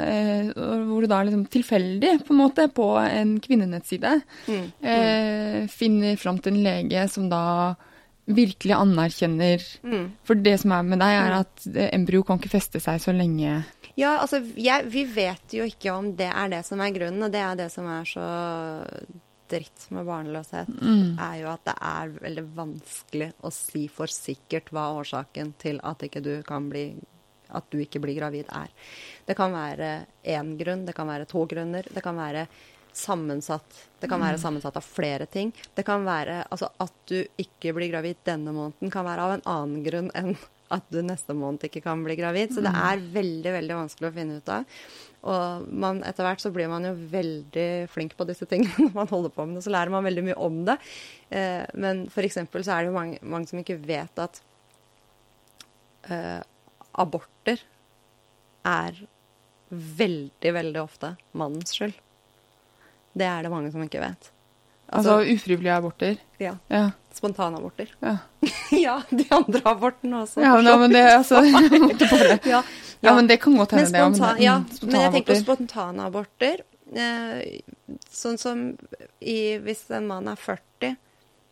[0.00, 4.72] eh, hvor du da liksom tilfeldig på en måte på en kvinnenettside Mm.
[4.82, 7.74] eh, finner fram til en lege som da
[8.26, 10.12] virkelig anerkjenner Mm.
[10.24, 13.12] For det som er med deg, er at eh, embryo kan ikke feste seg så
[13.14, 13.64] lenge
[13.96, 17.32] Ja, altså, jeg, vi vet jo ikke om det er det som er grunnen, og
[17.32, 18.26] det er det som er så
[19.50, 20.70] dritt med barnløshet,
[21.22, 26.02] er jo at det er veldig vanskelig å si for sikkert hva årsaken til at
[26.06, 26.88] ikke du kan bli
[27.54, 28.72] at du ikke blir gravid er.
[29.26, 32.48] Det kan være én grunn, det kan være to grunner, det kan være
[32.96, 35.52] sammensatt Det kan være sammensatt av flere ting.
[35.74, 39.46] Det kan være altså at du ikke blir gravid denne måneden, kan være av en
[39.52, 40.36] annen grunn enn
[40.72, 42.54] at du neste måned ikke kan bli gravid.
[42.54, 44.80] Så det er veldig, veldig vanskelig å finne ut av.
[45.26, 49.10] Og man, etter hvert så blir man jo veldig flink på disse tingene når man
[49.10, 49.64] holder på med det.
[49.66, 50.78] Så lærer man veldig mye om det.
[51.30, 54.42] Eh, men eksempel så er det jo mange, mange som ikke vet at
[56.10, 56.40] eh,
[56.96, 57.62] aborter
[58.66, 59.02] er
[59.70, 61.94] veldig, veldig ofte mannens skyld.
[63.16, 64.30] Det er det mange som ikke vet.
[64.88, 66.16] Altså, ufrivillige aborter.
[66.38, 66.90] ja, Ja.
[67.14, 67.88] spontanaborter.
[68.02, 68.18] Ja,
[68.70, 70.40] ja, de andre abortene også.
[70.44, 71.40] ja for men, det altså
[72.54, 72.62] Ja,
[73.02, 73.98] Ja, men det kan godt hende, det.
[74.00, 76.62] spontan, ja, men jeg tenker på spontanaborter.
[76.94, 77.60] Eh,
[78.10, 78.62] sånn som
[79.20, 80.96] i, hvis en mann er 40,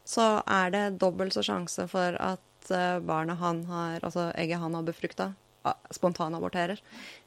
[0.07, 4.75] så er det dobbelt så sjanse for at eh, barnet han har, altså egget han
[4.79, 5.33] har befrukta,
[5.93, 6.81] spontanaborterer,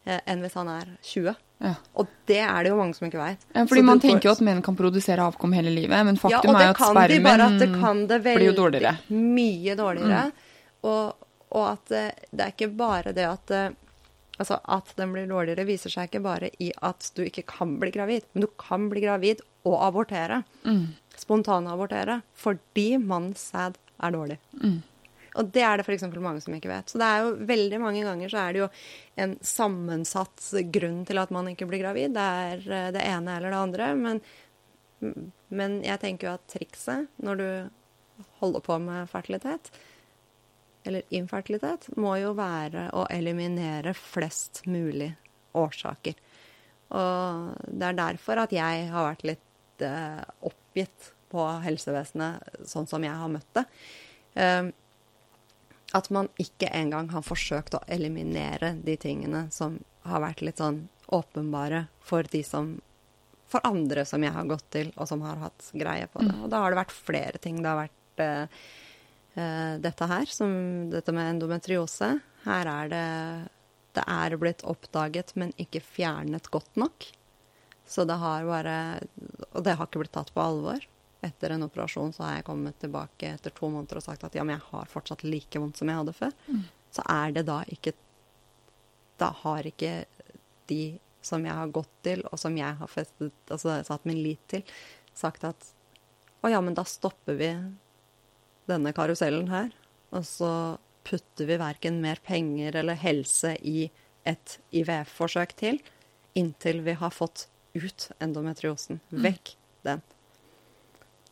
[0.06, 1.36] eh, enn hvis han er 20.
[1.64, 1.74] Ja.
[1.98, 3.46] Og det er det jo mange som ikke veit.
[3.54, 6.60] Ja, fordi man tenker jo at menn kan produsere avkom hele livet, men faktum ja,
[6.60, 8.94] er jo at spermen de, at det det blir jo dårligere.
[9.10, 9.26] Mm.
[9.40, 10.24] mye dårligere.
[10.86, 13.58] Og, og at det, det er ikke bare det at
[14.38, 17.90] Altså at den blir dårligere, viser seg ikke bare i at du ikke kan bli
[17.90, 20.44] gravid, men du kan bli gravid og abortere.
[20.62, 20.94] Mm.
[21.18, 22.20] Spontanabortere.
[22.38, 24.38] Fordi mannens sæd er dårlig.
[24.62, 24.84] Mm.
[25.38, 26.06] Og det er det f.eks.
[26.18, 26.90] mange som ikke vet.
[26.90, 28.70] Så det er jo veldig mange ganger så er det jo
[29.24, 32.16] en sammensatt grunn til at man ikke blir gravid.
[32.18, 33.92] Det er eh, det ene eller det andre.
[34.00, 34.24] Men,
[35.54, 37.50] men jeg tenker jo at trikset når du
[38.42, 39.70] holder på med fertilitet
[40.88, 45.10] eller infertilitet, må jo være å eliminere flest mulig
[45.58, 46.16] årsaker.
[46.96, 53.04] Og det er derfor at jeg har vært litt eh, oppgitt på helsevesenet sånn som
[53.04, 53.66] jeg har møtt det.
[54.40, 54.70] Eh,
[55.96, 60.88] at man ikke engang har forsøkt å eliminere de tingene som har vært litt sånn
[61.14, 62.78] åpenbare for de som
[63.48, 66.34] For andre som jeg har gått til, og som har hatt greie på det.
[66.44, 67.62] Og da har det vært flere ting.
[67.64, 68.58] Det har vært eh,
[69.40, 70.52] eh dette her, som
[70.92, 72.10] dette med endometriose.
[72.44, 73.06] Her er det
[73.96, 77.08] Det er blitt oppdaget, men ikke fjernet godt nok.
[77.88, 79.00] Så det har bare
[79.54, 80.84] Og det har ikke blitt tatt på alvor.
[81.26, 84.44] Etter en operasjon så har jeg kommet tilbake etter to måneder og sagt at ja,
[84.46, 86.36] men jeg har fortsatt like vondt som jeg hadde før.
[86.46, 86.62] Mm.
[86.94, 87.96] Så er det da ikke
[89.18, 90.06] Da har ikke
[90.70, 94.44] de som jeg har gått til, og som jeg har festet, altså satt min lit
[94.52, 94.62] til,
[95.18, 95.72] sagt at
[96.46, 97.50] å ja, men da stopper vi
[98.70, 99.72] denne karusellen her.
[100.14, 100.52] Og så
[101.08, 103.88] putter vi verken mer penger eller helse i
[104.28, 105.80] et IVF-forsøk til,
[106.38, 109.02] inntil vi har fått ut endometriosen.
[109.10, 109.22] Mm.
[109.26, 109.54] Vekk
[109.88, 110.04] den.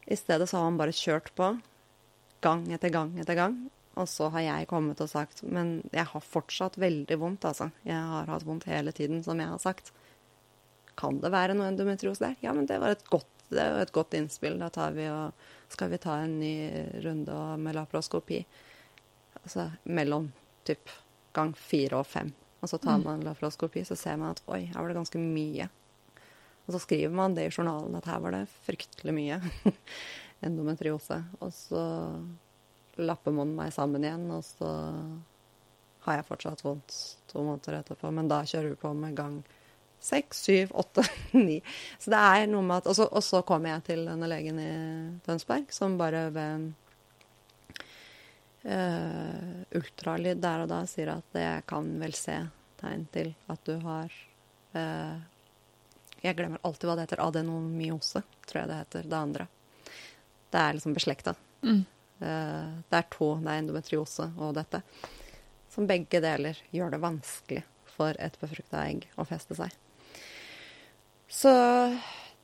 [0.06, 1.56] I stedet så har han bare kjørt på
[2.46, 3.58] gang etter gang etter gang.
[3.96, 7.70] Og så har jeg kommet og sagt Men jeg har fortsatt veldig vondt, altså.
[7.88, 9.94] Jeg har hatt vondt hele tiden, som jeg har sagt.
[11.00, 12.36] Kan det være noe endometriose der?
[12.44, 14.60] Ja, men det var et godt, var et godt innspill.
[14.60, 15.32] Da tar vi og
[15.72, 16.56] skal vi ta en ny
[17.04, 18.44] runde med laparoskopi.
[19.42, 20.30] Altså mellom
[20.68, 20.92] typ
[21.36, 22.32] gang fire og fem.
[22.64, 23.08] Og så tar mm.
[23.08, 25.68] man laparoskopi, så ser man at oi, her var det ganske mye.
[26.66, 29.40] Og så skriver man det i journalen at her var det fryktelig mye
[30.46, 31.20] endometriose.
[31.46, 31.84] Og så
[33.02, 34.72] lapper man meg sammen igjen, og så
[36.06, 36.96] har jeg fortsatt vondt
[37.30, 38.12] to måneder etterpå.
[38.14, 39.40] Men da kjører vi på med gang
[40.06, 41.06] seks, syv, åtte,
[41.48, 41.60] ni.
[42.00, 44.60] Så det er noe med at Og så, og så kommer jeg til denne legen
[44.62, 44.72] i
[45.26, 46.68] Tønsberg som bare ved
[48.70, 52.38] uh, ultralyd der og da sier at jeg kan vel se
[52.82, 54.14] tegn til at du har
[54.76, 55.18] uh,
[56.26, 57.22] Jeg glemmer alltid hva det heter.
[57.26, 59.10] Adenomyose, tror jeg det heter.
[59.12, 59.48] Det andre.
[60.50, 61.36] Det er liksom beslekta.
[61.62, 61.84] Mm.
[62.22, 63.30] Uh, det er to.
[63.44, 64.82] Det er endometriose og dette.
[65.72, 67.64] Som begge deler gjør det vanskelig
[67.96, 69.74] for et befrukta egg å feste seg.
[71.28, 71.52] Så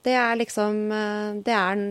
[0.02, 1.82] det er liksom eh, Det er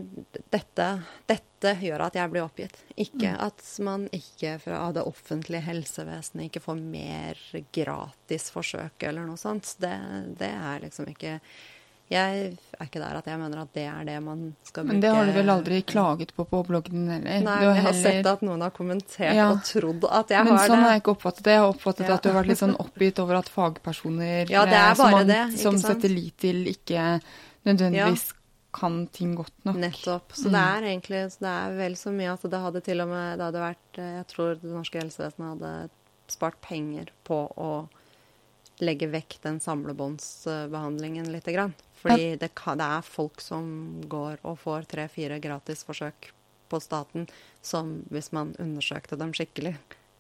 [0.51, 0.89] dette
[1.31, 2.79] Dette gjør at jeg blir oppgitt.
[2.97, 3.41] Ikke mm.
[3.45, 7.43] at man ikke fra det offentlige helsevesenet ikke får mer
[7.77, 9.75] gratis forsøk eller noe sånt.
[9.83, 9.93] Det,
[10.41, 11.35] det er liksom ikke
[12.11, 12.39] jeg
[12.75, 15.13] er ikke der at jeg mener at det er det man skal bruke Men det
[15.15, 17.45] har du vel aldri klaget på på bloggen heller?
[17.47, 19.47] Nei, jeg har sett at noen har kommentert ja.
[19.53, 20.67] og trodd at jeg Men har det.
[20.67, 21.55] Men sånn har jeg ikke oppfattet det.
[21.55, 22.17] Jeg har oppfattet ja.
[22.17, 25.31] at du har vært litt sånn oppgitt over at fagpersoner ja, det bare som, man,
[25.31, 27.07] det, som setter lit til, ikke
[27.69, 28.27] nødvendigvis
[28.75, 29.79] kan ting godt nok.
[29.83, 30.35] Nettopp.
[30.35, 30.57] Så mm.
[30.57, 33.39] det er egentlig så det er vel så mye at det hadde til og med
[33.39, 35.73] det hadde vært Jeg tror det norske helsevesenet hadde
[36.31, 37.71] spart penger på å
[38.81, 41.75] legge vekk den samlebåndsbehandlingen lite grann.
[42.01, 43.65] Fordi det, kan, det, er folk som
[44.09, 46.31] går og får tre-fire gratisforsøk
[46.71, 47.27] på staten,
[47.63, 49.75] som hvis man undersøkte dem skikkelig,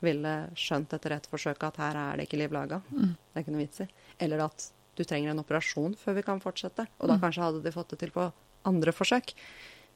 [0.04, 2.80] ville skjønt etter ett forsøk at her er det ikke liv laga.
[2.90, 3.16] Mm.
[3.16, 3.88] Det er ikke noe vits i.
[4.20, 6.88] Eller at du trenger en operasjon før vi kan fortsette.
[6.98, 7.24] Og da mm.
[7.24, 8.30] kanskje hadde de fått det til på
[8.68, 9.34] andre forsøk.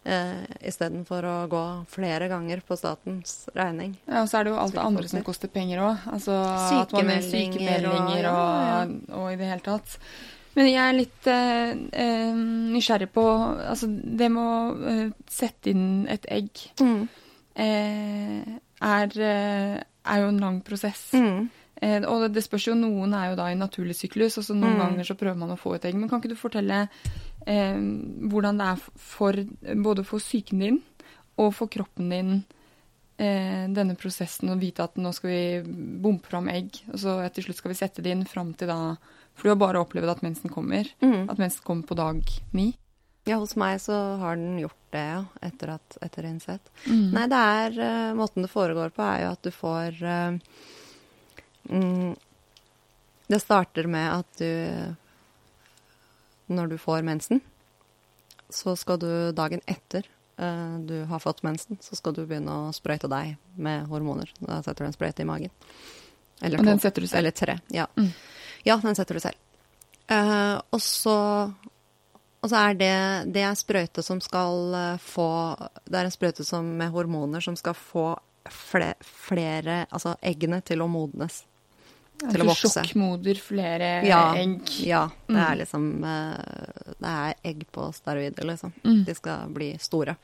[0.05, 3.97] Eh, Istedenfor å gå flere ganger på statens regning.
[4.05, 6.07] Ja, Og så er det jo alt det andre som koster penger òg.
[6.13, 6.37] Altså
[6.69, 9.97] sykemeldinger, sykemeldinger og, og, og, i det hele tatt.
[10.55, 12.37] Men jeg er litt eh, eh,
[12.75, 17.05] nysgjerrig på altså det med å eh, sette inn et egg mm.
[17.55, 18.47] Eh,
[18.83, 21.13] er, eh, er, jo en lang prosess.
[21.15, 21.45] Mm.
[21.87, 24.75] Eh, og det spørs jo, noen er jo da i naturlig syklus, og så noen
[24.75, 24.81] mm.
[24.81, 25.95] ganger så prøver man å få et egg.
[25.95, 26.81] Men kan ikke du fortelle
[27.45, 29.39] hvordan det er for
[29.85, 30.79] både for psyken din
[31.37, 32.31] og for kroppen din
[33.17, 37.61] denne prosessen, og vite at nå skal vi bompe fram egg, og så til slutt
[37.61, 38.79] skal vi sette det inn fram til da
[39.35, 40.89] for du har bare opplevd at mensen kommer.
[41.03, 41.29] Mm.
[41.31, 42.23] At mensen kommer på dag
[42.55, 42.73] ni.
[43.25, 45.23] Ja, hos meg så har den gjort det, ja.
[45.43, 46.71] Etter, at, etter innsett.
[46.87, 47.09] Mm.
[47.17, 50.37] Nei, det er uh, Måten det foregår på, er jo at du får uh,
[51.73, 52.13] mm,
[53.33, 54.95] Det starter med at du
[56.53, 57.41] Når du får mensen,
[58.53, 63.07] så skal du dagen etter du har fått mensen, så skal du begynne å sprøyte
[63.11, 64.33] deg med hormoner.
[64.41, 65.53] Da setter du en sprøyte i magen.
[66.41, 66.65] Eller to.
[66.65, 67.21] Og den setter du selv?
[67.21, 67.59] Eller tre.
[67.71, 67.87] Ja.
[67.95, 68.11] Mm.
[68.67, 69.39] Ja, den setter du selv.
[70.11, 71.19] Uh, og så
[72.45, 72.95] og så er det,
[73.33, 75.29] det er sprøyte som skal eh, få
[75.89, 78.11] Det er en sprøyte som, med hormoner som skal få
[78.53, 81.41] flere, flere Altså eggene til å modnes.
[82.21, 82.71] Til å vokse.
[82.71, 84.71] Sjokkmoder flere ja, egg.
[84.87, 85.09] Ja.
[85.27, 85.59] Det er mm.
[85.61, 88.73] liksom eh, Det er egg på steroider, liksom.
[88.85, 89.03] Mm.
[89.09, 90.17] De skal bli store.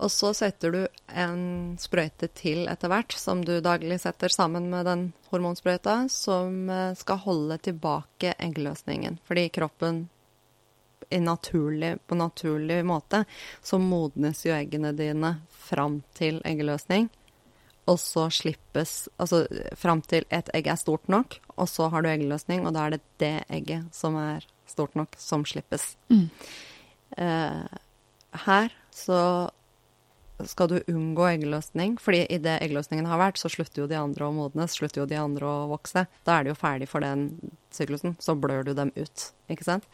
[0.00, 0.78] Og så setter du
[1.12, 1.42] en
[1.80, 7.20] sprøyte til etter hvert, som du daglig setter sammen med den hormonsprøyta, som eh, skal
[7.26, 9.20] holde tilbake eggløsningen.
[9.28, 10.06] Fordi kroppen
[11.10, 13.24] naturlig, på naturlig måte
[13.62, 17.08] så modnes jo eggene dine fram til eggløsning.
[17.88, 19.44] Og så slippes Altså
[19.78, 22.96] fram til et egg er stort nok, og så har du eggløsning, og da er
[22.96, 25.94] det det egget som er stort nok, som slippes.
[26.12, 26.28] Mm.
[27.18, 27.80] Eh,
[28.46, 29.22] her så
[30.48, 34.34] skal du unngå eggløsning, fordi idet eggløsningen har vært, så slutter jo de andre å
[34.34, 36.06] modnes, slutter jo de andre å vokse.
[36.24, 37.28] Da er de jo ferdig for den
[37.74, 38.16] syklusen.
[38.22, 39.88] Så blør du dem ut, ikke sant.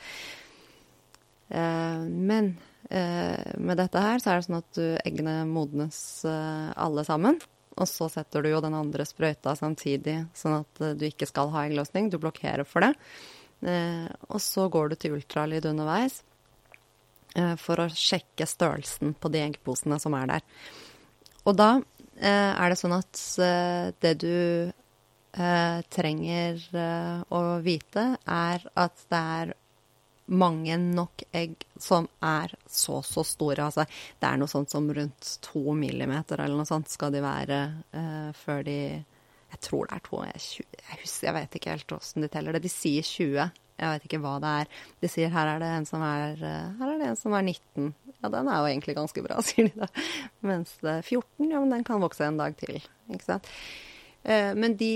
[1.48, 2.54] Eh, men
[2.90, 7.40] eh, med dette her så er det sånn at du, eggene modnes eh, alle sammen.
[7.76, 11.52] Og så setter du jo den andre sprøyta samtidig, sånn at eh, du ikke skal
[11.52, 12.08] ha eggløsning.
[12.10, 12.94] Du blokkerer for det.
[13.68, 16.22] Eh, og så går du til ultralyd underveis.
[17.36, 20.48] Eh, for å sjekke størrelsen på de eggposene som er der.
[21.46, 21.76] Og da
[22.16, 23.18] er det sånn at
[24.00, 24.72] det du
[25.92, 26.62] trenger
[27.28, 29.52] å vite, er at det er
[30.26, 33.68] mange nok egg som er så, så store.
[33.68, 33.86] Altså,
[34.20, 37.60] det er noe sånt som rundt to millimeter eller noe sånt skal de være
[37.94, 38.78] uh, før de
[39.46, 40.22] Jeg tror det er to.
[40.26, 40.42] Jeg,
[40.74, 42.64] jeg, husker, jeg vet ikke helt åssen de teller det.
[42.66, 44.70] De sier 20 jeg vet ikke hva det er.
[45.04, 47.44] De sier her er det en som er, eh, her er, det en som er
[47.44, 47.90] 19.
[48.22, 49.88] Ja, den er jo egentlig ganske bra, sier de da.
[50.48, 52.80] Mens 14, ja, men den kan vokse en dag til.
[53.12, 53.50] Ikke sant.
[54.24, 54.92] Uh, men de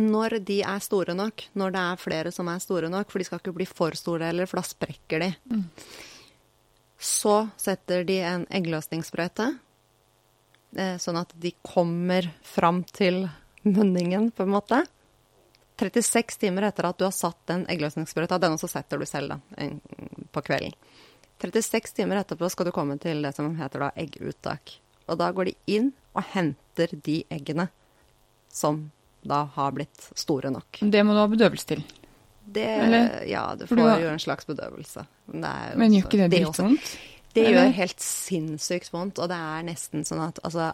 [0.00, 3.28] Når de er store nok, når det er flere som er store nok, for de
[3.28, 5.62] skal ikke bli for store heller, for da sprekker de, mm.
[6.98, 9.52] så setter de en eggløsningssprøyte,
[10.74, 13.22] eh, sånn at de kommer fram til
[13.62, 14.82] munningen, på en måte.
[15.78, 19.70] 36 timer etter at du har satt den eggløsningssprøyta, den også setter du selv da,
[20.34, 20.74] på kvelden.
[21.42, 24.76] 36 timer etterpå skal du komme til det som heter da egguttak.
[25.10, 27.66] Og da går de inn og henter de eggene
[28.54, 28.86] som
[29.24, 30.80] da har blitt store nok.
[30.80, 31.84] Det må du ha bedøvelse til?
[32.44, 32.68] Det,
[33.26, 34.02] ja, du får du har...
[34.02, 35.06] jo en slags bedøvelse.
[35.32, 35.46] Men,
[35.80, 36.90] Men gjør ikke det dritvondt?
[37.34, 40.68] Det, det gjør helt sinnssykt vondt, og det er nesten sånn at altså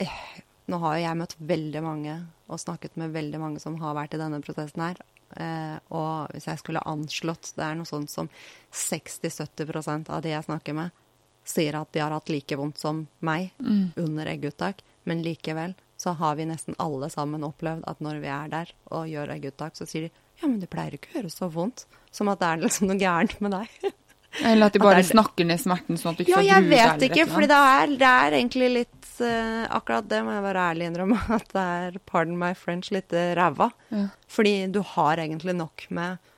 [0.00, 0.20] eh,
[0.70, 2.14] Nå har jo jeg møtt veldig mange
[2.46, 5.00] og snakket med veldig mange som har vært i denne prosessen her.
[5.36, 8.28] Eh, og hvis jeg skulle anslått Det er noe sånt som
[8.76, 10.92] 60-70% av de jeg snakker med,
[11.44, 13.98] sier at de har hatt like vondt som meg mm.
[14.00, 14.84] under egguttak.
[15.08, 19.10] Men likevel så har vi nesten alle sammen opplevd at når vi er der og
[19.10, 21.84] gjør egguttak, så sier de ja, men det pleier ikke å gjøre så vondt.
[22.12, 23.76] Som at det er liksom noe gærent med deg.
[24.48, 26.46] Eller at de bare at er, snakker ned smerten sånn at du ikke ja, får
[26.48, 30.22] brue Ja, jeg vet ikke, for det er, det er egentlig litt uh, akkurat det
[30.24, 33.68] må jeg være ærlig innrømme at det er, pardon my French, litt ræva.
[33.92, 34.06] Ja.
[34.32, 36.31] Fordi du har egentlig nok med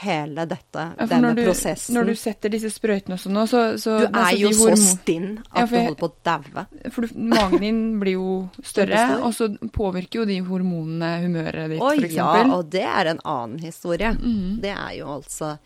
[0.00, 1.94] hele dette, ja, denne når du, prosessen.
[1.96, 5.60] Når du setter disse sprøytene også nå, så, så Du er jo så stinn at
[5.60, 6.66] ja, jeg, du holder på å daue.
[6.94, 8.34] For du, magen din blir jo
[8.72, 12.18] større, og så påvirker jo de hormonene humøret ditt, f.eks.
[12.18, 14.14] Ja, og det er en annen historie.
[14.18, 14.60] Mm.
[14.64, 15.56] Det er jo altså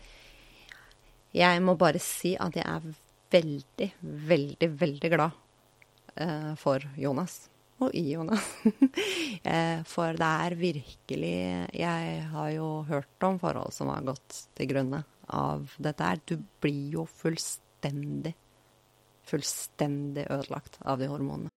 [1.35, 2.89] Jeg må bare si at jeg er
[3.29, 3.91] veldig,
[4.33, 5.37] veldig, veldig glad
[6.19, 7.43] uh, for Jonas.
[7.79, 14.03] Og i eh, for det er virkelig Jeg har jo hørt om forhold som har
[14.03, 16.19] gått til grunne av dette her.
[16.25, 18.33] Du blir jo fullstendig,
[19.23, 21.49] fullstendig ødelagt av de hormonene.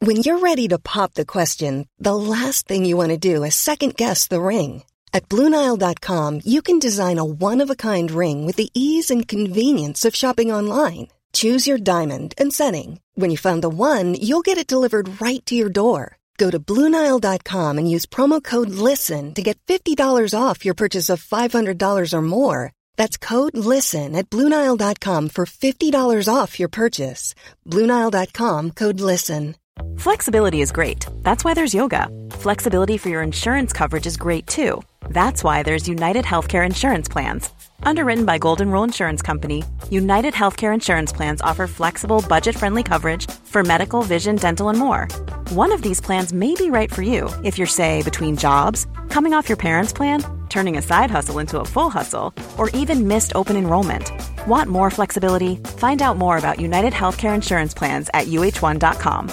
[0.00, 3.54] When you're ready to pop the question, the last thing you want to do is
[3.54, 4.82] second guess the ring.
[5.12, 10.52] At BlueNile.com you can design a one-of-a-kind ring with the ease and convenience of shopping
[10.52, 11.13] online.
[11.34, 13.00] Choose your diamond and setting.
[13.14, 16.16] When you find the one, you'll get it delivered right to your door.
[16.38, 19.96] Go to Bluenile.com and use promo code LISTEN to get $50
[20.38, 22.72] off your purchase of $500 or more.
[22.96, 27.34] That's code LISTEN at Bluenile.com for $50 off your purchase.
[27.68, 29.54] Bluenile.com code LISTEN.
[29.96, 31.04] Flexibility is great.
[31.22, 32.08] That's why there's yoga.
[32.30, 34.82] Flexibility for your insurance coverage is great too.
[35.10, 37.50] That's why there's United Healthcare Insurance Plans.
[37.86, 43.30] Underwritten by Golden Rule Insurance Company, United Healthcare Insurance Plans offer flexible, budget friendly coverage
[43.44, 45.06] for medical, vision, dental, and more.
[45.50, 49.34] One of these plans may be right for you if you're, say, between jobs, coming
[49.34, 53.32] off your parents' plan, turning a side hustle into a full hustle, or even missed
[53.34, 54.10] open enrollment.
[54.48, 55.56] Want more flexibility?
[55.78, 59.30] Find out more about United Healthcare Insurance Plans at uh1.com.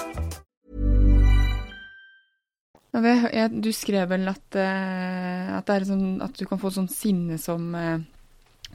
[3.61, 8.01] Du skrev vel at, uh, at, sånn, at, du kan få sånn sinne som uh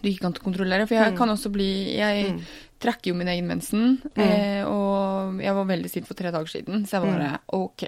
[0.03, 0.87] du ikke kan kontrollere.
[0.87, 1.17] For jeg Mm.
[1.19, 2.41] kan også bli Jeg
[2.79, 6.85] trekker jo min egen mensen, eh, og jeg var veldig sint for tre dager siden,
[6.87, 7.85] så jeg var bare OK.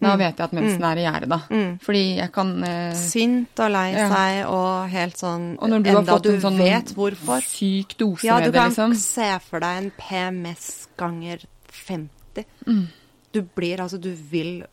[0.00, 1.38] Da vet jeg at mensen er i gjære, da.
[1.82, 4.08] Fordi jeg kan eh, Sint og lei Ja.
[4.08, 7.40] seg og helt sånn Og når du har fått du en sånn vet hvorfor.
[7.42, 8.94] syk dose Ja, du med det, kan liksom.
[8.94, 12.44] se for deg en PMS ganger 50.
[12.66, 12.86] Mm.
[13.32, 14.64] Du blir altså Du vil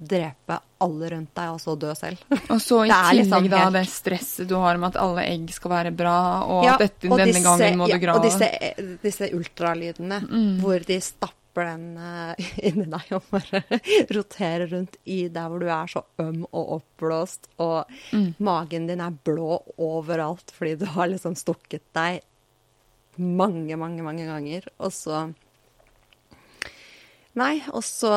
[0.00, 2.22] drepe alle rundt deg, og så dø selv.
[2.50, 5.26] Og så i er tillegg liksom da helt- det stresset du har med at alle
[5.28, 6.14] egg skal være bra,
[6.46, 8.16] og Ja, at dette, og denne disse- gangen må ja, du grave.
[8.16, 10.22] Og disse, disse ultralydene
[10.62, 11.36] hvor de stapper
[11.66, 12.32] den uh,
[12.68, 13.60] inni deg og bare
[14.16, 17.90] roterer rundt i der hvor du er så øm og oppblåst, og
[18.40, 22.22] magen din er blå overalt fordi du har liksom stukket deg
[23.20, 25.26] mange, mange, mange ganger, og så
[27.38, 28.10] Nei, og så,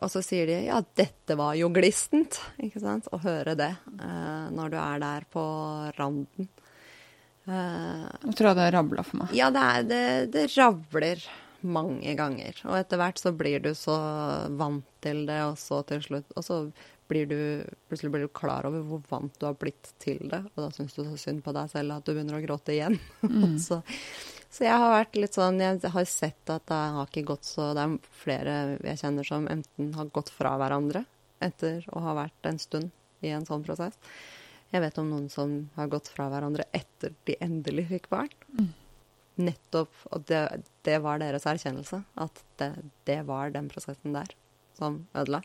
[0.00, 3.10] og så sier de ja, dette var jo glistent, ikke sant?
[3.12, 5.42] Å høre det eh, når du er der på
[5.98, 6.48] randen.
[7.44, 9.34] Eh, Nå tror jeg det rabla for meg.
[9.36, 10.02] ja, det, er, det,
[10.32, 11.24] det ravler
[11.62, 12.56] mange ganger.
[12.66, 13.98] Og etter hvert så blir du så
[14.58, 16.56] vant til det, og så til slutt Og så
[17.12, 17.36] blir du
[17.90, 20.40] plutselig blir du klar over hvor vant du har blitt til det.
[20.54, 22.96] Og da syns du så synd på deg selv at du begynner å gråte igjen.
[23.66, 23.82] så,
[24.52, 27.70] så jeg har vært litt sånn Jeg har sett at det har ikke gått så
[27.72, 31.06] Det er flere jeg kjenner som enten har gått fra hverandre
[31.42, 32.92] etter å ha vært en stund
[33.26, 33.96] i en sånn prosess.
[34.70, 38.30] Jeg vet om noen som har gått fra hverandre etter de endelig fikk barn.
[39.42, 39.90] Nettopp.
[40.14, 40.42] Og det,
[40.86, 41.98] det var deres erkjennelse.
[42.14, 42.70] At det,
[43.10, 44.30] det var den prosessen der
[44.78, 45.42] som ødela.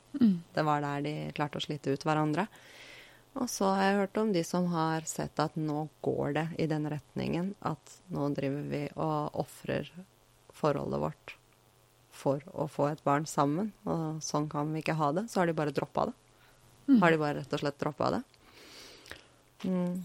[0.54, 2.46] Det var der de klarte å slite ut hverandre.
[3.38, 6.66] Og så har jeg hørt om de som har sett at nå går det i
[6.70, 9.92] den retningen at nå driver vi og ofrer
[10.58, 11.36] forholdet vårt
[12.18, 15.28] for å få et barn sammen, og sånn kan vi ikke ha det.
[15.30, 16.16] Så har de bare droppa det.
[16.98, 18.24] Har de bare rett og slett droppa det.
[19.68, 20.00] Mm.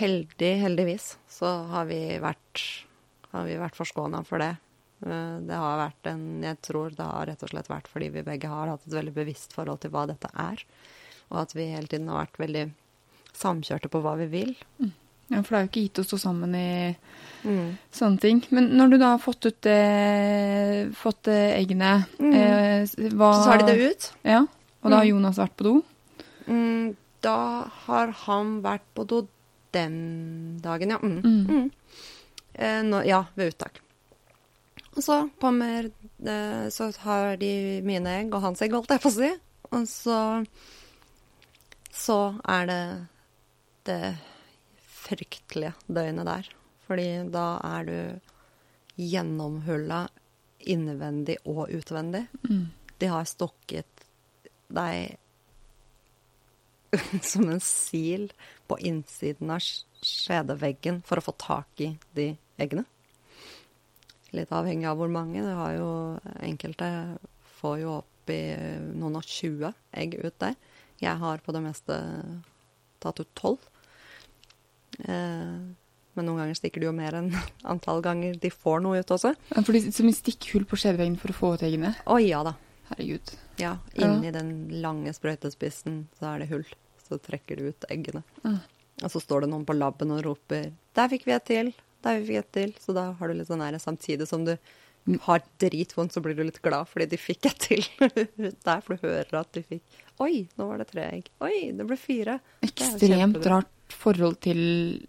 [0.00, 2.62] Heldig, heldigvis, så har vi vært,
[3.34, 4.54] har vi vært forskåna for det.
[5.04, 8.22] Eh, Det har vært en Jeg tror det har rett og slett vært fordi vi
[8.22, 10.64] begge har hatt et veldig bevisst forhold til hva dette er.
[11.30, 12.64] Og at vi hele tiden har vært veldig
[13.40, 14.54] samkjørte på hva vi vil.
[15.30, 16.96] Ja, for det er jo ikke gitt å stå sammen i
[17.40, 17.78] Mm.
[17.92, 18.40] sånne ting.
[18.50, 22.82] Men når du da har fått ut det, fått det eggene, eh,
[23.14, 24.12] hva Så tar de det ut.
[24.24, 24.42] Ja.
[24.82, 25.84] Og da har Jonas vært på do?
[26.48, 29.22] Mm, da har han vært på do
[29.72, 30.98] den dagen, ja.
[30.98, 31.46] Mm.
[31.46, 31.70] Mm.
[32.54, 33.80] Eh, nå, ja, ved uttak.
[34.96, 39.08] Og så kommer det, Så har de mine egg og hans egg, holdt jeg på
[39.08, 39.30] å si.
[39.72, 40.46] Og så
[42.00, 42.82] Så er det
[43.88, 44.02] det
[45.00, 46.50] fryktelige døgnet der.
[46.86, 50.04] Fordi da er du gjennomhulla
[50.60, 52.26] innvendig og utvendig.
[53.00, 54.06] De har stokket
[54.70, 55.16] deg
[57.30, 58.30] som en sil
[58.68, 62.86] på innsiden av skjedeveggen for å få tak i de eggene.
[64.36, 65.42] Litt avhengig av hvor mange.
[65.42, 65.90] Du har jo
[66.42, 66.90] enkelte
[67.60, 68.42] får jo opp i
[68.94, 69.72] noen og 20
[70.02, 70.54] egg ut der.
[71.00, 71.96] Jeg har på det meste
[73.00, 73.58] tatt ut 12.
[75.08, 75.60] Eh,
[76.18, 77.30] men noen ganger stikker de jo mer enn
[77.72, 79.32] antall ganger de får noe ut også.
[79.54, 81.94] Ja, For de, som i stikkhull på skjedeveggen for å få ut eggene?
[82.10, 82.56] Å ja da.
[82.90, 83.34] Herregud.
[83.60, 84.08] Ja, Ja.
[84.08, 86.66] inni den lange sprøytespissen så er det hull.
[87.06, 88.22] Så trekker du ut eggene.
[89.00, 91.72] Og så står det noen på laben og roper 'Der fikk vi et til',
[92.02, 92.72] der fikk vi et til.
[92.78, 94.56] Så da har du litt sånn ære samtidig som du
[95.22, 97.82] har dritvondt, så blir du litt glad fordi de fikk et til
[98.66, 98.80] der.
[98.82, 99.82] For du hører at de fikk
[100.20, 101.28] 'Oi, nå var det tre egg'.
[101.40, 102.40] 'Oi, det ble fire'.
[102.60, 105.06] Det Ekstremt rart forhold til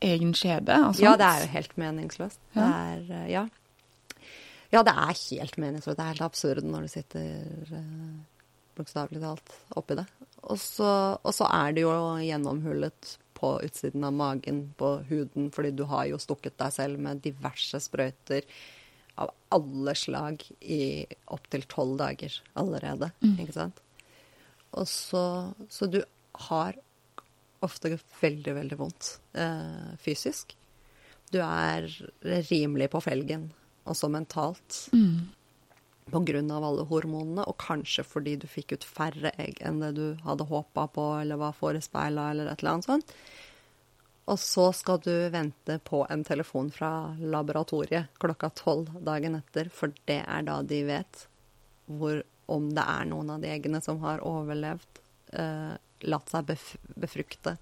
[0.00, 0.68] egen skjede.
[0.68, 1.02] Altså.
[1.02, 2.38] Ja, det er jo helt meningsløst.
[2.54, 2.68] Det Ja.
[2.94, 3.48] er, eh, ja.
[4.72, 5.96] ja, det er helt meningsløst.
[5.96, 8.20] Det er helt absurd når du sitter eh,
[8.76, 10.06] bokstavelig talt oppi det.
[10.44, 11.90] Og så, og så er det jo
[12.20, 17.20] gjennomhullet på utsiden av magen, på huden, fordi du har jo stukket deg selv med
[17.24, 18.42] diverse sprøyter
[19.18, 23.10] av alle slag i opptil tolv dager allerede.
[23.38, 23.80] Ikke sant?
[24.78, 25.24] Og så,
[25.68, 26.00] så du
[26.46, 26.78] har
[27.64, 30.54] ofte veldig, veldig vondt eh, fysisk.
[31.30, 31.86] Du er
[32.50, 33.50] rimelig på felgen,
[33.90, 34.86] også mentalt.
[36.10, 39.92] På grunn av alle hormonene, og kanskje fordi du fikk ut færre egg enn det
[39.94, 43.14] du hadde håpa på, eller var forespeila, eller et eller annet sånt.
[44.30, 49.94] Og så skal du vente på en telefon fra laboratoriet klokka tolv dagen etter, for
[50.06, 51.24] det er da de vet
[51.90, 55.00] hvor, om det er noen av de eggene som har overlevd,
[55.32, 55.72] eh,
[56.10, 57.56] latt seg bef befrukte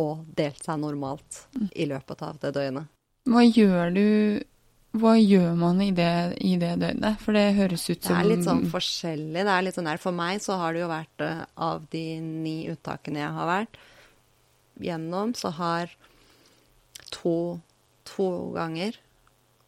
[0.00, 1.44] og delt seg normalt
[1.74, 2.90] i løpet av det døgnet.
[3.30, 4.08] Hva gjør du
[4.94, 7.18] Hva gjør man i det, i det døgnet?
[7.18, 9.42] For det høres ut Det er litt sånn forskjellig.
[9.42, 12.04] Det er litt sånn der, For meg så har det jo vært eh, av de
[12.22, 13.80] ni uttakene jeg har vært
[14.84, 15.90] gjennom, så har
[17.10, 17.58] to,
[18.06, 19.00] to ganger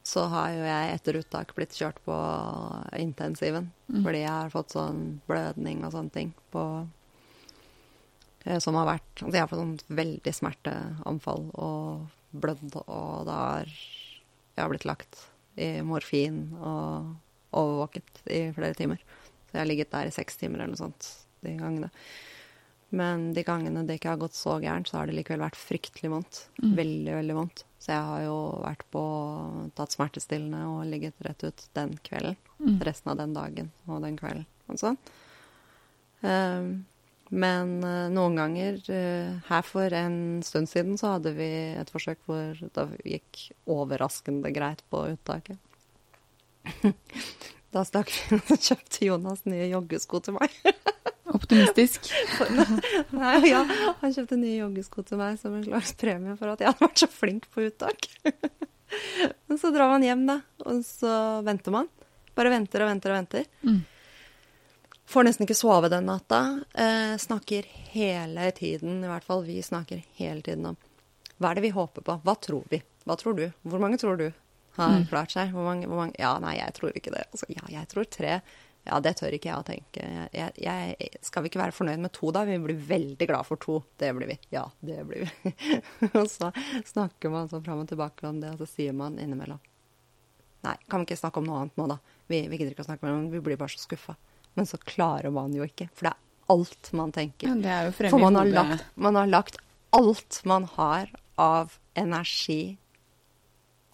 [0.06, 2.16] så har jo jeg etter uttak blitt kjørt på
[2.94, 3.72] intensiven.
[3.90, 4.04] Mm.
[4.04, 6.62] Fordi jeg har fått sånn blødning og sånne ting på
[8.44, 13.36] eh, Som har vært Altså jeg har fått sånn veldig smerteanfall og blødd, og da
[13.40, 13.70] har
[14.56, 15.18] jeg har blitt lagt
[15.60, 17.12] i morfin og
[17.56, 19.02] overvåket i flere timer.
[19.46, 21.10] Så jeg har ligget der i seks timer eller noe sånt
[21.44, 21.90] de gangene.
[22.96, 26.12] Men de gangene det ikke har gått så gærent, så har det likevel vært fryktelig
[26.12, 26.40] vondt.
[26.78, 27.64] Veldig, veldig vondt.
[27.86, 29.02] Så jeg har jo vært på
[29.78, 32.34] tatt smertestillende og ligget rett ut den kvelden.
[32.82, 34.98] Resten av den dagen og den kvelden og sånn.
[36.26, 36.70] Um,
[37.34, 42.20] men eh, noen ganger eh, Her for en stund siden så hadde vi et forsøk
[42.26, 45.58] hvor det gikk overraskende greit på uttaket.
[47.76, 50.54] da stakk vi og kjøpte Jonas nye joggesko til meg.
[51.36, 52.08] Optimistisk.
[53.16, 53.64] Nei, ja,
[54.00, 57.02] han kjøpte nye joggesko til meg som en slags premie for at jeg hadde vært
[57.02, 58.08] så flink på uttak.
[59.50, 61.12] Men så drar man hjem, da, og så
[61.44, 61.90] venter man.
[62.38, 63.46] Bare venter og venter og venter.
[63.66, 63.82] Mm.
[65.06, 66.40] Får nesten ikke sove den natta.
[66.74, 70.78] Eh, snakker hele tiden, i hvert fall vi snakker hele tiden om
[71.36, 72.14] hva er det vi håper på?
[72.24, 72.78] Hva tror vi?
[73.04, 73.44] Hva tror du?
[73.68, 74.30] Hvor mange tror du
[74.78, 75.52] har klart seg?
[75.54, 76.16] Hvor mange, hvor mange?
[76.20, 77.26] Ja, nei, jeg tror ikke det.
[77.32, 78.38] Altså, ja, jeg tror tre.
[78.86, 80.08] Ja, det tør ikke jeg å tenke.
[80.30, 82.44] Jeg, jeg, skal vi ikke være fornøyd med to, da?
[82.46, 83.80] Vi blir veldig glad for to.
[83.98, 84.36] Det blir vi.
[84.54, 85.54] Ja, det blir vi.
[86.20, 86.52] og så
[86.86, 89.62] snakker man sånn fram og tilbake om det, og så sier man innimellom
[90.66, 91.98] Nei, kan vi ikke snakke om noe annet nå, da?
[92.26, 94.16] Vi, vi gidder ikke å snakke om det, vi blir bare så skuffa.
[94.58, 97.50] Men så klarer man jo ikke, for det er alt man tenker.
[97.50, 99.60] Ja, det er jo For man har, lagt, man har lagt
[99.94, 102.78] alt man har av energi,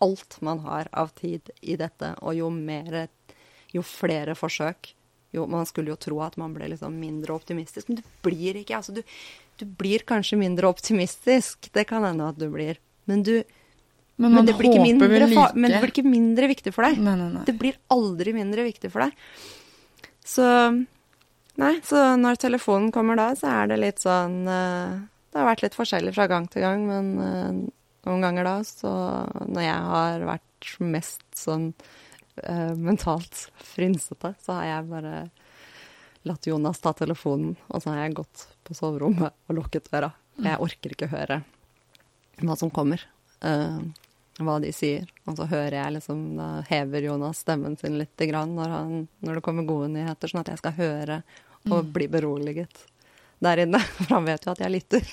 [0.03, 3.07] alt man har av tid i dette, og jo mer
[3.73, 4.93] Jo flere forsøk
[5.33, 8.77] jo, Man skulle jo tro at man ble liksom mindre optimistisk, men du blir ikke
[8.77, 9.01] altså du,
[9.57, 13.39] du blir kanskje mindre optimistisk, det kan hende at du blir, men du
[14.21, 15.55] Men men det, blir ikke mindre, like.
[15.57, 16.99] men det blir ikke mindre viktig for deg.
[17.01, 17.45] Nei, nei, nei.
[17.49, 19.17] Det blir aldri mindre viktig for deg.
[20.23, 20.45] Så
[21.61, 25.01] Nei, så når telefonen kommer da, så er det litt sånn eh,
[25.33, 27.59] Det har vært litt forskjellig fra gang til gang, men eh,
[28.07, 28.93] noen ganger da, så
[29.47, 31.73] Når jeg har vært mest sånn
[32.43, 35.15] uh, mentalt frynsete, så har jeg bare
[36.29, 40.13] latt Jonas ta telefonen, og så har jeg gått på soverommet og lukket døra.
[40.43, 41.43] Jeg orker ikke høre
[42.43, 43.03] hva som kommer.
[43.45, 43.83] uh,
[44.41, 45.07] hva de sier.
[45.29, 49.39] Og så hører jeg liksom Da hever Jonas stemmen sin litt grann når, han, når
[49.39, 51.23] det kommer gode nyheter, sånn at jeg skal høre
[51.71, 52.87] og bli beroliget
[53.43, 53.79] der inne.
[53.99, 55.13] For han vet jo at jeg lytter.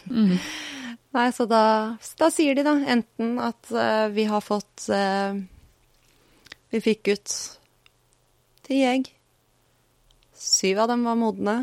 [1.16, 1.62] Nei, så da,
[2.22, 5.34] da sier de da enten at uh, vi har fått uh,
[6.70, 7.34] Vi fikk ut
[8.70, 9.10] ti egg.
[10.38, 11.56] Syv av dem var modne.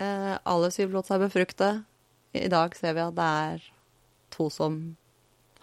[0.00, 1.68] Uh, alle syv lot seg befrukte.
[2.32, 3.66] I dag ser vi at det er
[4.32, 4.78] to som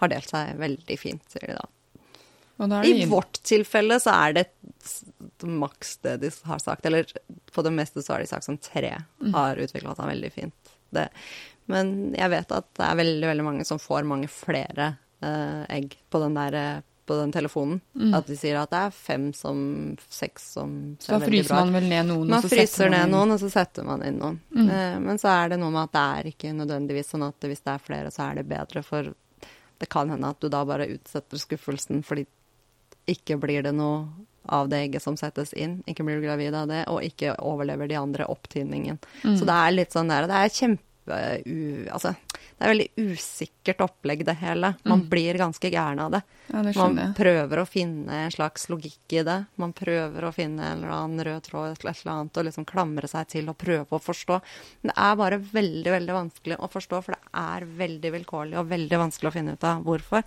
[0.02, 1.66] har delt seg veldig fint, sier de da.
[2.70, 4.46] Da I inn- vårt tilfelle så er det
[5.44, 6.86] maks det de har sagt.
[6.88, 7.10] Eller
[7.52, 8.94] på det meste så har de sagt som tre
[9.34, 10.74] har utvikla seg veldig fint.
[10.96, 11.10] Det.
[11.72, 14.92] Men jeg vet at det er veldig, veldig mange som får mange flere
[15.26, 17.82] eh, egg på den der eh, på den telefonen.
[18.18, 19.60] At de sier at det er fem som
[20.10, 21.66] seks som Så da ser veldig fryser bra ut.
[21.68, 24.06] man vel ned noen, Man og så fryser man ned noen, og så setter man
[24.08, 24.40] inn noen.
[24.58, 27.62] Eh, Men så er det noe med at det er ikke nødvendigvis sånn at hvis
[27.62, 28.82] det er flere, så er det bedre.
[28.86, 29.12] For
[29.78, 32.26] det kan hende at du da bare utsetter skuffelsen fordi
[33.06, 34.08] ikke blir det noe
[34.50, 35.84] av det egget som settes inn.
[35.86, 38.98] Ikke blir du gravid av det, og ikke overlever de andre opptidningen.
[39.24, 39.38] Mm.
[39.38, 40.82] Så det er litt sånn der Det er kjempe...
[41.06, 42.16] U, altså,
[42.58, 44.72] det er veldig usikkert opplegg, det hele.
[44.90, 46.22] Man blir ganske gæren av det.
[46.26, 46.56] Mm.
[46.56, 49.38] Ja, det Man prøver å finne en slags logikk i det.
[49.62, 53.10] Man prøver å finne en eller annen rød tråd et eller annet og liksom klamre
[53.12, 54.40] seg til og prøve å forstå.
[54.82, 58.72] Men det er bare veldig, veldig vanskelig å forstå, for det er veldig vilkårlig og
[58.74, 60.26] veldig vanskelig å finne ut av hvorfor.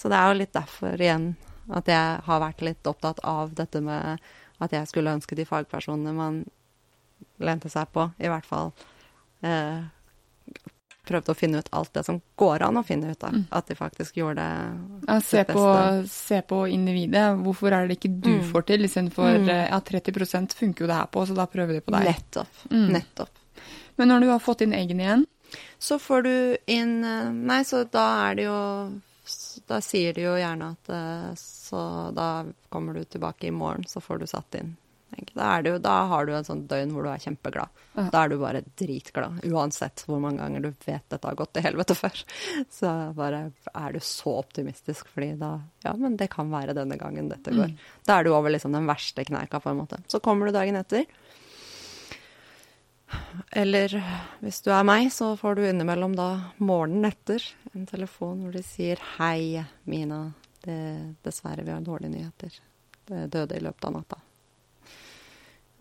[0.00, 1.34] Så det er jo litt derfor igjen
[1.74, 4.24] at jeg har vært litt opptatt av dette med
[4.62, 6.44] at jeg skulle ønske de fagpersonene man
[7.42, 8.70] lente seg på, i hvert fall
[9.42, 9.84] eh,
[11.04, 13.34] prøvde å finne ut alt det som går an å finne ut av.
[13.52, 16.08] At de faktisk gjorde det Ja, se, sitt på, beste.
[16.08, 17.26] se på individet.
[17.44, 18.46] Hvorfor er det ikke du Mm.
[18.52, 19.48] får til, istedenfor mm.
[19.70, 22.08] ja, 30 funker jo det her på, så da prøver de på deg.
[22.08, 22.62] Nettopp.
[22.70, 22.88] Mm.
[22.96, 23.28] Nettopp.
[23.96, 25.26] Men når du har fått inn eggene igjen,
[25.78, 29.00] Så får du inn eh, Nei, så da er det jo
[29.68, 34.00] Da sier de jo gjerne at eh, Så da kommer du tilbake i morgen, så
[34.02, 34.76] får du satt inn.
[35.34, 37.82] Da, det da har du en sånn døgn hvor du er kjempeglad.
[37.94, 38.06] Ja.
[38.12, 41.66] Da er du bare dritglad, uansett hvor mange ganger du vet dette har gått til
[41.66, 42.24] helvete før.
[42.78, 47.28] Så bare er du så optimistisk, fordi da Ja, men det kan være denne gangen
[47.28, 47.74] dette går.
[47.74, 47.88] Mm.
[48.08, 50.00] Da er du over liksom den verste kneika, på en måte.
[50.08, 51.04] Så kommer du dagen etter.
[53.52, 53.92] Eller
[54.42, 57.44] hvis du er meg, så får du innimellom da morgenen etter
[57.74, 60.32] en telefon hvor de sier 'Hei, Mina.
[60.64, 62.60] Det, dessverre, vi har dårlige nyheter.
[63.04, 64.23] Det døde i løpet av natta'.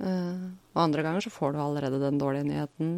[0.04, 2.95] Uh, og andre ganger så får du allerede den dårlige nyheten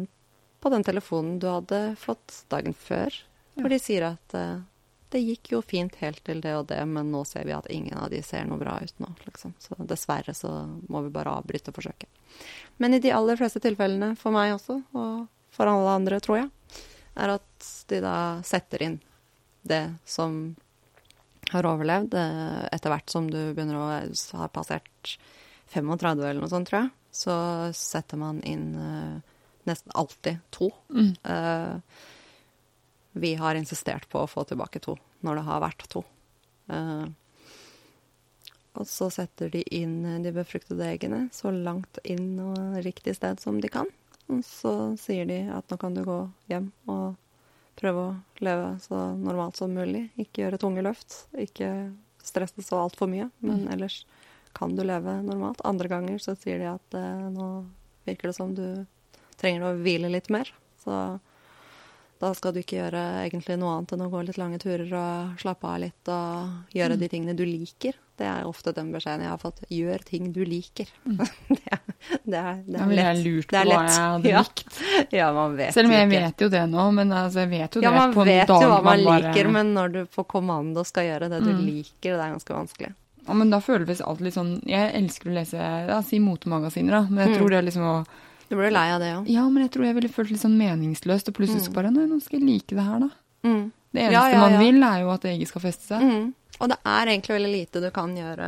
[0.62, 3.14] på den telefonen du hadde fått dagen før,
[3.54, 4.64] hvor de sier at uh,
[5.14, 7.94] det gikk jo fint helt til det og det, men nå ser vi at ingen
[7.98, 9.54] av de ser noe bra ut nå, liksom.
[9.62, 10.50] Så dessverre så
[10.90, 12.10] må vi bare avbryte forsøket.
[12.82, 16.50] Men i de aller fleste tilfellene, for meg også, og for alle andre, tror jeg,
[17.16, 18.98] er at de da setter inn
[19.66, 20.56] det som
[21.52, 23.86] har overlevd, eh, etter hvert som du begynner å
[24.42, 25.16] ha passert
[25.72, 27.36] 35 eller noe sånt, tror jeg, så
[27.76, 29.36] setter man inn uh,
[29.66, 30.70] nesten alltid to.
[30.90, 31.12] Mm.
[31.26, 31.78] Uh,
[33.16, 34.96] vi har insistert på å få tilbake to
[35.26, 36.04] når det har vært to.
[36.70, 37.06] Uh,
[38.76, 43.60] og så setter de inn de befruktede eggene så langt inn og riktig sted som
[43.62, 43.88] de kan.
[44.28, 46.18] Og så sier de at nå kan du gå
[46.50, 47.16] hjem og
[47.76, 50.08] prøve å leve så normalt som mulig.
[50.20, 51.22] Ikke gjøre tunge løft.
[51.38, 51.70] Ikke
[52.24, 53.30] stresse så altfor mye.
[53.40, 53.72] Men mm.
[53.76, 54.02] ellers
[54.56, 55.60] kan du leve normalt.
[55.68, 57.48] Andre ganger så sier de at eh, nå
[58.08, 58.66] virker det som du
[59.40, 60.48] trenger å hvile litt mer.
[60.80, 61.18] Så
[62.16, 65.40] da skal du ikke gjøre egentlig noe annet enn å gå litt lange turer og
[65.42, 67.00] slappe av litt og gjøre mm.
[67.02, 67.98] de tingene du liker.
[68.16, 69.60] Det er ofte den beskjeden jeg har fått.
[69.68, 70.88] Gjør ting du liker.
[71.04, 71.18] Mm.
[71.52, 71.82] det, er,
[72.24, 73.02] det, er, det er lett.
[73.02, 74.44] Jeg lurt på hva jeg hadde ja.
[74.46, 74.78] likt.
[75.18, 76.22] Ja, man vet Selv om jeg ikke.
[76.24, 78.60] vet jo det nå, men altså, jeg vet jo ja, det dag man vet jo
[78.62, 79.26] hva man, man bare...
[79.26, 81.66] liker, men når du på kommando skal gjøre det du mm.
[81.66, 82.94] liker, det er ganske vanskelig.
[83.26, 87.02] Ja, men da føles alt litt sånn Jeg elsker å lese ja, si motemagasiner, da,
[87.10, 87.36] men jeg mm.
[87.40, 87.98] tror det er liksom å
[88.46, 89.30] du ble lei av det òg?
[89.30, 91.30] Ja, men jeg tror jeg ville følt litt sånn meningsløst.
[91.30, 91.72] Og plutselig mm.
[91.74, 93.08] bare Nei, nå skal jeg like det her, da.
[93.42, 93.64] Mm.
[93.90, 94.42] Det eneste ja, ja, ja.
[94.44, 96.04] man vil, er jo at eget skal feste seg.
[96.04, 96.28] Mm.
[96.56, 98.46] Og det er egentlig veldig lite du kan gjøre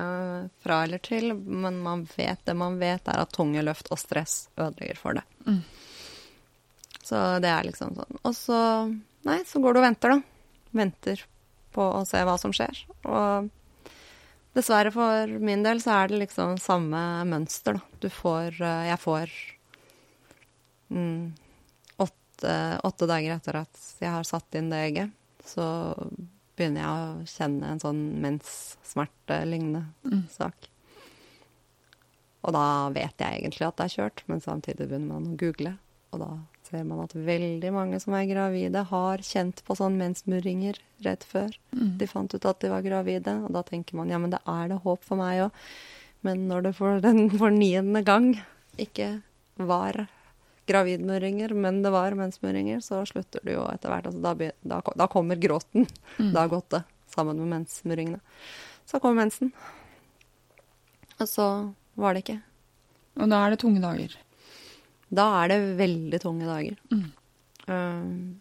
[0.64, 4.36] fra eller til, men man vet det man vet, er at tunge løft og stress
[4.56, 5.26] ødelegger for det.
[5.48, 5.60] Mm.
[7.08, 8.22] Så det er liksom sånn.
[8.22, 8.62] Og så
[9.26, 10.70] Nei, så går du og venter, da.
[10.78, 11.20] Venter
[11.74, 12.84] på å se hva som skjer.
[13.02, 13.48] Og
[14.58, 18.00] dessverre for min del så er det liksom samme mønster, da.
[18.02, 19.34] Du får eh, Jeg får
[20.94, 21.22] mm,
[22.06, 25.14] åtte, åtte, dager etter at jeg har satt inn det egget,
[25.46, 25.68] så
[26.58, 30.24] begynner jeg å kjenne en sånn menssmerte-lignende mm.
[30.34, 30.70] sak.
[32.46, 35.74] Og da vet jeg egentlig at det er kjørt, men samtidig begynner man å google.
[36.14, 36.30] Og da
[36.68, 41.54] ser man at veldig mange som er gravide, har kjent på sånn mensmurringer rett før.
[41.72, 41.96] Mm.
[42.00, 44.68] De fant ut at de var gravide, og da tenker man ja, men det er
[44.70, 45.64] det håp for meg òg.
[46.26, 48.32] Men når det for den for niende gang
[48.80, 49.18] ikke
[49.58, 50.06] var
[50.68, 54.10] gravidmurringer, men det var mensmurringer, så slutter du jo etter hvert.
[54.10, 55.88] Altså, da, da, da, kommer gråten.
[56.18, 56.32] Mm.
[56.34, 56.82] Da har gått det,
[57.14, 58.20] sammen med mensmurringene.
[58.88, 59.52] Så kommer mensen.
[61.18, 61.48] Og så
[61.98, 62.40] var det ikke.
[63.18, 64.14] Og da er det tunge dager?
[65.08, 66.80] Da er det veldig tunge dager.
[66.92, 67.06] Mm.
[67.68, 68.40] Um,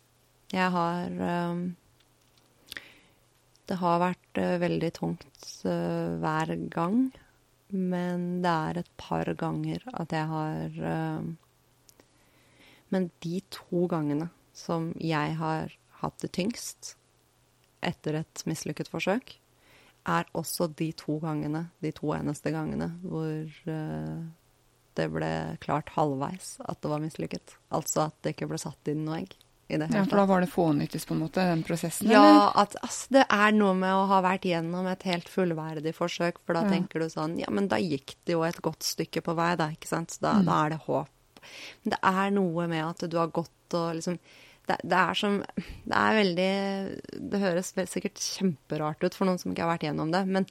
[0.53, 1.15] jeg har
[1.51, 1.63] um,
[3.68, 7.01] Det har vært uh, veldig tungt uh, hver gang.
[7.72, 11.36] Men det er et par ganger at jeg har uh,
[12.93, 16.95] men de to gangene som jeg har hatt det tyngst
[17.86, 19.36] etter et mislykket forsøk,
[20.07, 24.24] er også de to gangene, de to eneste gangene, hvor uh,
[24.97, 25.31] det ble
[25.63, 27.57] klart halvveis at det var mislykket.
[27.73, 29.35] Altså at det ikke ble satt inn noe egg.
[29.67, 32.09] ja, For da var det fånyttes, på en måte, den prosessen?
[32.11, 36.41] Ja, at altså, det er noe med å ha vært gjennom et helt fullverdig forsøk.
[36.45, 36.73] For da ja.
[36.75, 39.69] tenker du sånn Ja, men da gikk det jo et godt stykke på vei, da,
[39.75, 40.17] ikke sant.
[40.23, 40.49] Da, mm.
[40.49, 41.13] da er det håp.
[41.83, 44.17] Men det er noe med at du har gått og liksom
[44.67, 45.37] det, det, er som
[45.87, 46.51] Det er veldig
[47.31, 50.47] Det høres sikkert kjemperart ut for noen som ikke har vært gjennom det, men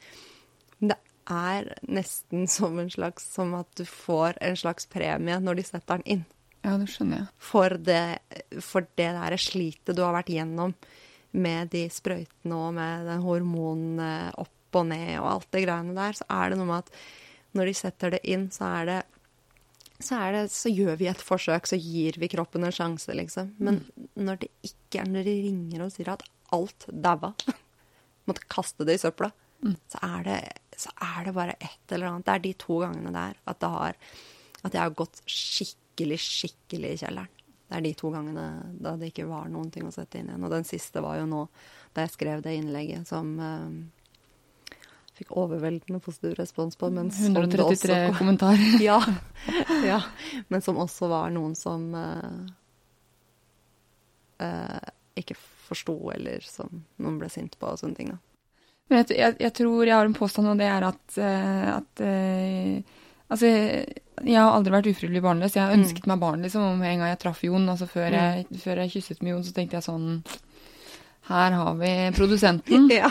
[1.30, 5.98] er nesten som en slags Som at du får en slags premie når de setter
[5.98, 6.24] den inn.
[6.66, 7.28] Ja, det skjønner jeg.
[7.38, 8.02] For det,
[8.64, 10.74] for det der slitet du har vært gjennom
[11.36, 14.00] med de sprøytene og med den hormonen
[14.40, 17.04] opp og ned og alt det greiene der, så er det noe med at
[17.56, 19.02] når de setter det inn, så er det
[19.98, 23.54] så, det, så, gjør vi et forsøk, så gir vi kroppen en sjanse, liksom.
[23.56, 24.08] Men mm.
[24.26, 27.32] når det ikke er Når de ringer og sier at alt daua,
[28.28, 29.30] måtte kaste det i søpla,
[29.64, 29.76] mm.
[29.92, 30.36] så, er det,
[30.76, 32.26] så, er det, bare et eller annet.
[32.26, 33.98] Det er de to gangene der at, det har,
[34.62, 37.32] at jeg har gått skikkelig, skikkelig i kjelleren.
[37.66, 38.46] Det er de to gangene
[38.78, 40.44] da det ikke var noen ting å sette inn igjen.
[40.46, 41.46] Og den siste var jo nå,
[41.96, 44.76] da jeg skrev det innlegget som uh,
[45.16, 46.92] fikk overveldende positiv respons på.
[46.94, 48.78] Men 133 også, kommentarer.
[48.84, 49.00] ja,
[49.82, 49.98] ja,
[50.52, 52.46] Men som også var noen som uh,
[54.44, 58.14] uh, ikke forsto, eller som noen ble sint på og sånne ting.
[58.14, 58.35] da.
[58.86, 62.04] Men jeg, jeg, jeg, tror jeg har en påstand, og det er at, uh, at
[63.26, 63.48] Altså,
[64.24, 65.56] jeg har aldri vært ufrivillig barnløs.
[65.56, 67.66] Jeg har ønsket meg barn liksom, med en gang jeg traff Jon.
[67.68, 70.06] Altså, før, jeg, før jeg kysset med Jon, så tenkte jeg sånn
[71.26, 72.88] Her har vi produsenten.
[72.94, 73.10] Ja.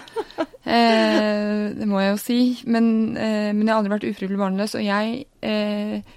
[0.66, 2.40] Eh, det må jeg jo si.
[2.66, 2.88] Men,
[3.20, 6.16] eh, men jeg har aldri vært ufrivillig barnløs, og jeg eh,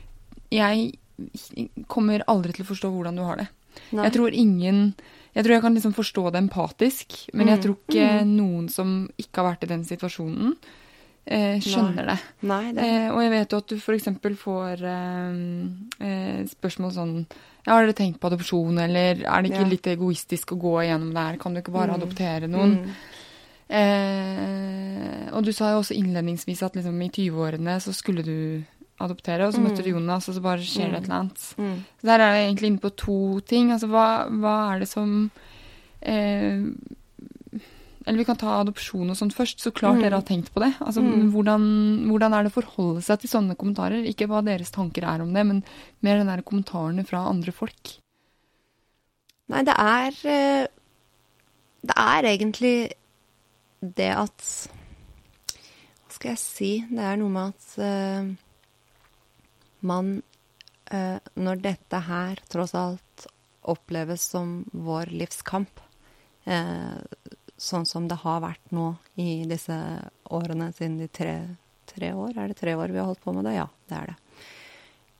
[0.54, 3.48] Jeg kommer aldri til å forstå hvordan du har det.
[3.90, 4.06] Nei.
[4.06, 4.82] Jeg tror ingen
[5.38, 7.62] Jeg tror jeg kan liksom forstå det empatisk, men jeg Mm.
[7.62, 10.56] tror ikke noen som ikke har vært i den situasjonen,
[11.28, 12.18] eh, skjønner det.
[12.42, 14.08] Nei, det Eh, og jeg vet jo at du f.eks.
[14.34, 17.26] får eh, eh, spørsmål sånn
[17.66, 19.68] ja, Har dere tenkt på adopsjon, eller er det ikke Ja.
[19.68, 21.36] litt egoistisk å gå igjennom det her?
[21.36, 22.02] Kan du ikke bare Mm.
[22.02, 22.78] adoptere noen?
[22.82, 22.90] Mm.
[24.08, 28.64] Eh, og du sa jo også innledningsvis at liksom i 20-årene så skulle du
[29.00, 31.44] adoptere, og så møtte du Jonas, og så bare skjer det et eller annet.
[31.58, 31.76] Mm.
[32.00, 33.70] Så der er jeg egentlig inne på to ting.
[33.72, 35.12] Altså hva, hva er det som
[36.02, 36.64] eh,
[38.08, 39.60] Eller vi kan ta adopsjon og sånt først.
[39.60, 40.02] Så klart Mm.
[40.02, 40.72] dere har tenkt på det.
[40.80, 41.30] Altså Mm.
[41.32, 44.00] hvordan, hvordan er det å forholde seg til sånne kommentarer?
[44.08, 45.62] Ikke hva deres tanker er om det, men
[46.02, 47.98] mer den der kommentarene fra andre folk.
[49.48, 50.66] Nei, det er eh,
[51.86, 52.92] Det er egentlig
[53.80, 54.68] det at
[56.08, 56.84] Hva skal jeg si?
[56.90, 58.34] Det er noe med at eh,
[59.80, 60.22] man
[60.90, 63.26] eh, Når dette her tross alt
[63.68, 65.80] oppleves som vår livskamp,
[66.44, 66.96] eh,
[67.56, 69.76] sånn som det har vært nå i disse
[70.30, 71.34] årene siden de tre,
[71.90, 73.58] tre år Er det tre år vi har holdt på med det?
[73.58, 74.16] Ja, det er det.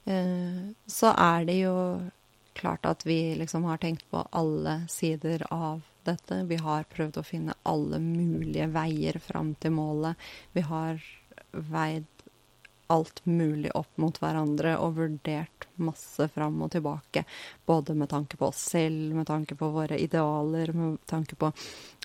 [0.09, 1.77] Eh, så er det jo
[2.59, 6.43] klart at vi liksom har tenkt på alle sider av dette.
[6.49, 10.17] Vi har prøvd å finne alle mulige veier fram til målet.
[10.57, 11.03] Vi har
[11.53, 12.07] veid
[12.89, 17.25] alt mulig opp mot hverandre og vurdert masse fram og tilbake.
[17.69, 21.53] Både med tanke på oss selv, med tanke på våre idealer, med tanke på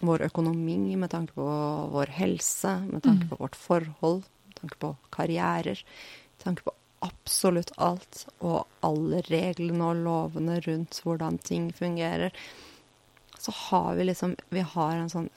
[0.04, 1.48] vår økonomi, med tanke på
[1.94, 5.86] vår helse, med tanke på vårt forhold, med tanke på karrierer,
[6.36, 12.36] med tanke på absolutt alt, og alle reglene og lovene rundt hvordan ting fungerer,
[13.40, 15.30] så har vi liksom Vi har en sånn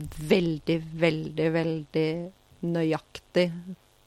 [0.00, 2.08] veldig, veldig, veldig
[2.60, 3.46] nøyaktig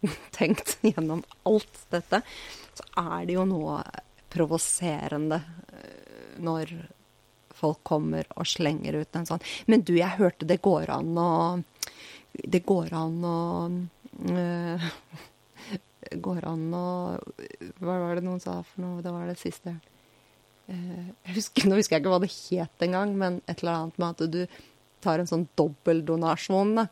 [0.37, 2.21] tenkt gjennom alt dette,
[2.73, 3.79] så er det jo noe
[4.33, 5.37] provoserende
[5.69, 6.71] eh, når
[7.53, 11.27] folk kommer og slenger ut en sånn Men du, jeg hørte det går an å
[12.33, 13.37] Det går an å
[14.33, 14.87] øh,
[16.27, 16.87] går an å
[17.77, 19.03] Hva var det noen sa for noe?
[19.05, 19.75] Det var det siste.
[20.65, 24.01] Eh, Jeg husker, nå husker jeg ikke hva det het engang, men et eller annet
[24.01, 24.41] med at du
[25.05, 26.75] tar en sånn dobbeldonasjon.
[26.81, 26.87] da.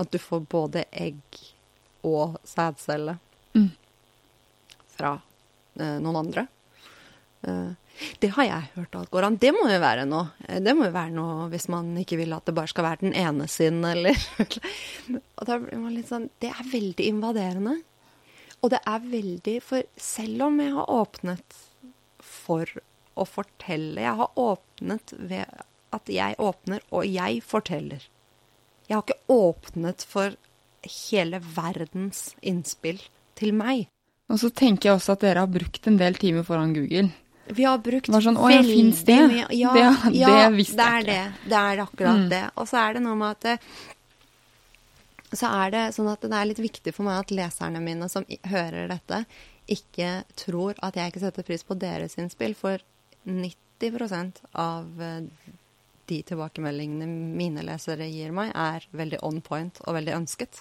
[0.00, 1.42] At du får både egg
[2.04, 3.18] og sædcelle
[3.54, 3.70] Mm.
[4.96, 5.12] fra
[5.78, 6.46] eh, noen andre.
[7.46, 7.72] Eh,
[8.18, 9.36] det har jeg hørt at går an.
[9.38, 10.32] Det må jo være noe.
[10.48, 13.04] Eh, Det må jo være noe hvis man ikke vil at det bare skal være
[13.06, 14.14] den ene sin, eller
[15.38, 17.76] Og da blir man litt sånn Det er veldig invaderende.
[18.62, 21.60] Og det er veldig For selv om jeg har åpnet
[22.24, 22.66] for
[23.14, 25.46] å fortelle Jeg har åpnet ved
[25.94, 28.02] at jeg åpner, og jeg forteller.
[28.88, 30.34] Jeg har ikke åpnet for
[30.88, 33.00] hele verdens innspill
[33.36, 33.88] til meg.
[34.30, 37.10] Og så tenker jeg også at dere har brukt en del timer foran Google.
[37.52, 40.86] Vi har brukt sånn, «Å ja, finnes det?» mye Ja, Det- ja, det visste det
[40.86, 41.06] jeg ikke.
[41.12, 41.50] det.
[41.50, 42.28] Det er akkurat Mm.
[42.30, 42.50] det.
[42.56, 43.58] Og så er det noe med at det,
[45.34, 48.24] så er det sånn at det er litt viktig for meg at leserne mine som
[48.44, 49.26] hører dette,
[49.68, 52.78] ikke tror at jeg ikke setter pris på deres innspill, for
[53.26, 55.22] 90% av eh,
[56.10, 60.60] de tilbakemeldingene mine lesere gir meg, er veldig on point og veldig ønsket.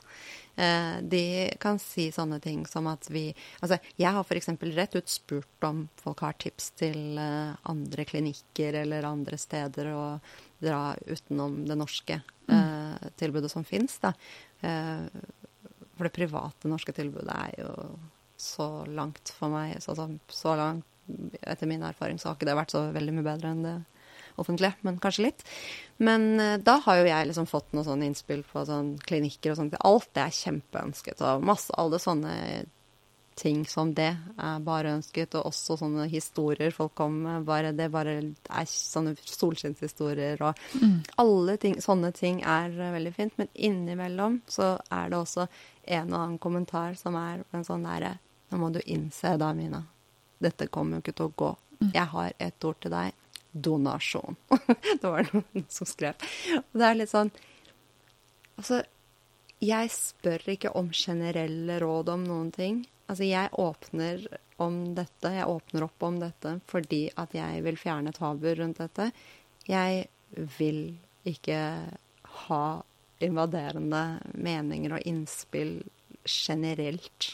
[0.55, 1.23] Eh, de
[1.61, 3.25] kan si sånne ting som at vi
[3.59, 4.51] Altså, jeg har f.eks.
[4.77, 10.03] rett ut spurt om folk har tips til eh, andre klinikker eller andre steder å
[10.63, 14.13] dra utenom det norske eh, tilbudet som fins, da.
[14.61, 15.07] Eh,
[15.93, 17.73] for det private norske tilbudet er jo
[18.39, 19.77] så langt for meg.
[19.83, 20.87] Så, så, så langt,
[21.41, 23.75] etter min erfaring, så har ikke det vært så veldig mye bedre enn det
[24.41, 25.43] offentlige, men kanskje litt.
[26.03, 29.59] Men eh, da har jo jeg liksom fått noen sånne innspill på sånn klinikker og
[29.59, 29.75] sånt.
[29.79, 32.37] Alt det er kjempeønsket, og masse alle sånne
[33.35, 37.47] ting som det er bare ønsket, og også sånne historier folk kommer med.
[37.47, 40.59] Bare, det bare er sånne solskinnshistorier, og
[41.21, 43.37] alle ting, sånne ting er eh, veldig fint.
[43.41, 45.47] Men innimellom så er det også
[45.83, 48.17] en og annen kommentar som er en sånn derre
[48.53, 49.79] Nå må du innse da, Mina.
[50.37, 51.47] Dette kommer jo ikke til å gå.
[51.89, 53.15] Jeg har et ord til deg.
[53.53, 54.35] Donasjon.
[55.01, 56.17] det var noen som skrev.
[56.57, 57.33] Og det er litt sånn
[58.53, 58.83] Altså,
[59.65, 62.83] jeg spør ikke om generelle råd om noen ting.
[63.07, 64.27] Altså, jeg åpner
[64.61, 69.09] om dette, jeg åpner opp om dette fordi at jeg vil fjerne tabuer rundt dette.
[69.65, 70.05] Jeg
[70.59, 70.83] vil
[71.25, 71.59] ikke
[72.45, 72.65] ha
[73.23, 75.79] invaderende meninger og innspill
[76.29, 77.33] generelt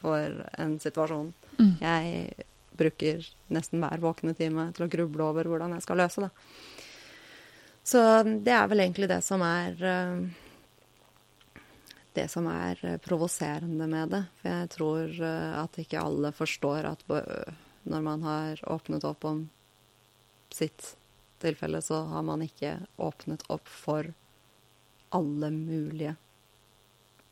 [0.00, 1.32] for en situasjon.
[1.58, 1.74] Mm.
[1.80, 2.46] Jeg
[2.82, 6.30] bruker nesten hver våkne time til å gruble over hvordan jeg skal løse det.
[7.82, 10.22] Så det er vel egentlig det som er eh,
[12.12, 14.22] det som er provoserende med det.
[14.40, 17.06] For jeg tror eh, at ikke alle forstår at
[17.82, 19.46] når man har åpnet opp om
[20.52, 20.92] sitt
[21.42, 24.12] tilfelle, så har man ikke åpnet opp for
[25.12, 26.14] alle mulige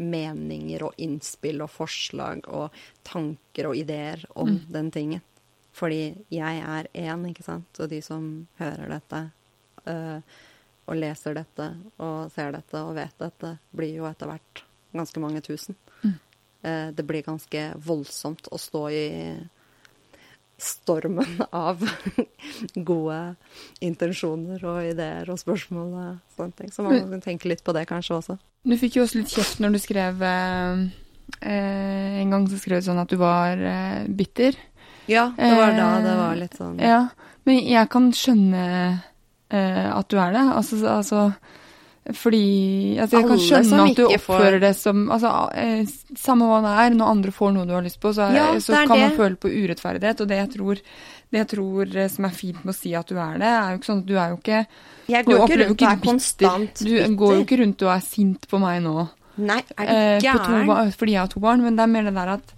[0.00, 2.76] meninger og innspill og forslag og
[3.06, 5.24] tanker og ideer om den tingen.
[5.76, 6.00] Fordi
[6.34, 7.68] jeg er én, ikke sant?
[7.78, 8.24] Og de som
[8.58, 9.20] hører dette
[9.90, 10.40] øh,
[10.90, 11.68] og leser dette
[12.02, 14.64] og ser dette og vet dette, blir jo etter hvert
[14.96, 15.78] ganske mange tusen.
[16.02, 19.06] Eh, det blir ganske voldsomt å stå i
[20.60, 21.80] stormen av
[22.74, 23.18] gode
[23.84, 26.72] intensjoner og ideer og spørsmål og sånne ting.
[26.74, 28.38] Så man må tenke litt på det kanskje også.
[28.66, 30.82] Du fikk jo også litt kjeft når du skrev eh,
[31.40, 34.58] eh, En gang så skrev du sånn at du var eh, bitter.
[35.08, 37.08] Ja, det var da det var litt sånn Ja,
[37.46, 39.02] men jeg kan skjønne
[39.50, 40.44] eh, at du er det.
[40.54, 41.32] Altså, altså
[42.10, 45.84] fordi altså Jeg kan skjønne at du oppfører får- det som altså, eh,
[46.16, 48.72] Samme hva det er, når andre får noe du har lyst på, så, Ja, så
[48.72, 50.20] det kan man føle på urettferdighet.
[50.20, 50.74] Og det jeg tror
[51.30, 53.70] det jeg tror eh, som er fint med å si at du er det, er
[53.70, 54.66] jo ikke sånn at du er jo ikke
[55.08, 56.10] Jeg du går ikke jo rundt og er bitter.
[56.10, 57.14] konstant Du bitter.
[57.20, 59.08] går jo ikke rundt og er sint på meg nå.
[59.38, 60.66] Nei, er du Eh, gæren?
[60.66, 62.52] ba- fordi jeg har to barn, men det er mer det der at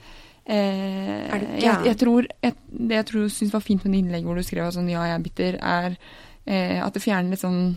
[0.46, 4.38] eh, jeg, jeg tror, jeg, Det jeg tror syns var fint med det innlegget hvor
[4.40, 5.96] du skrev sånn ja, jeg er bitter, er
[6.46, 7.76] eh, at det fjerner litt sånn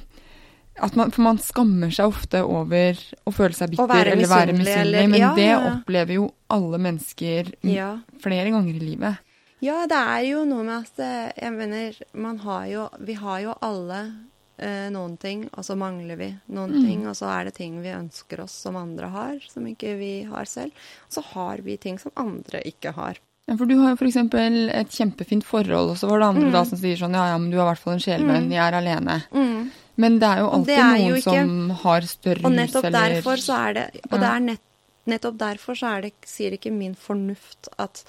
[0.96, 5.06] man, For man skammer seg ofte over å føle seg bitter være eller være misunnelig,
[5.14, 7.94] men ja, det opplever jo alle mennesker Ja.
[8.22, 9.22] flere ganger i livet.
[9.64, 13.40] Ja, det er jo noe med at eh, Jeg mener, man har jo Vi har
[13.40, 14.02] jo alle
[14.60, 16.86] eh, noen ting, og så mangler vi noen Mm.
[16.86, 17.08] ting.
[17.08, 20.46] Og så er det ting vi ønsker oss som andre har, som ikke vi har
[20.46, 20.72] selv.
[21.08, 23.18] Og så har vi ting som andre ikke har.
[23.48, 24.16] Ja, for du har jo f.eks.
[24.18, 26.52] et kjempefint forhold, og så var det andre Mm.
[26.52, 28.58] da som sier sånn ja, ja, men du har i hvert fall en sjelvenn, jeg
[28.58, 29.22] er alene.
[29.98, 32.84] Men det er jo alltid er jo noen ikke- som har større Og hus nettopp
[32.86, 34.60] eller derfor så er det Og det er nett,
[35.08, 38.04] nettopp derfor så er det, sier ikke min fornuft at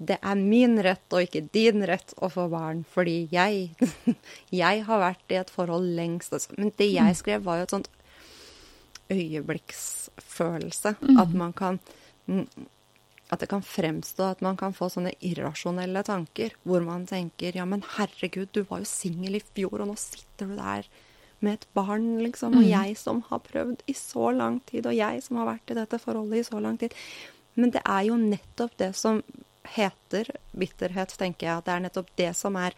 [0.00, 3.74] det er min rett og ikke din rett å få barn, fordi jeg
[4.62, 6.32] Jeg har vært i et forhold lengst.
[6.32, 6.56] altså.
[6.56, 7.90] Men det jeg skrev, var jo et sånt
[9.10, 10.94] øyeblikksfølelse.
[11.20, 11.80] At man kan
[12.26, 12.46] mm,
[13.30, 17.64] At det kan fremstå at man kan få sånne irrasjonelle tanker, hvor man tenker ja,
[17.68, 20.88] men herregud, du var jo singel i fjor, og nå sitter du der
[21.40, 22.56] med et barn, liksom.
[22.58, 25.78] Og jeg som har prøvd i så lang tid, og jeg som har vært i
[25.78, 26.96] dette forholdet i så lang tid.
[27.54, 29.22] Men det er jo nettopp det som
[29.76, 31.56] heter bitterhet, tenker jeg.
[31.60, 32.74] At det er nettopp det som er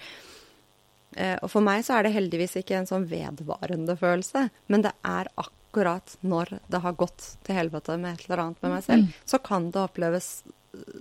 [1.16, 4.92] eh, Og for meg så er det heldigvis ikke en sånn vedvarende følelse, men det
[5.04, 9.14] er akkurat når det har gått til helvete med et eller annet med meg selv,
[9.24, 10.42] så kan det oppleves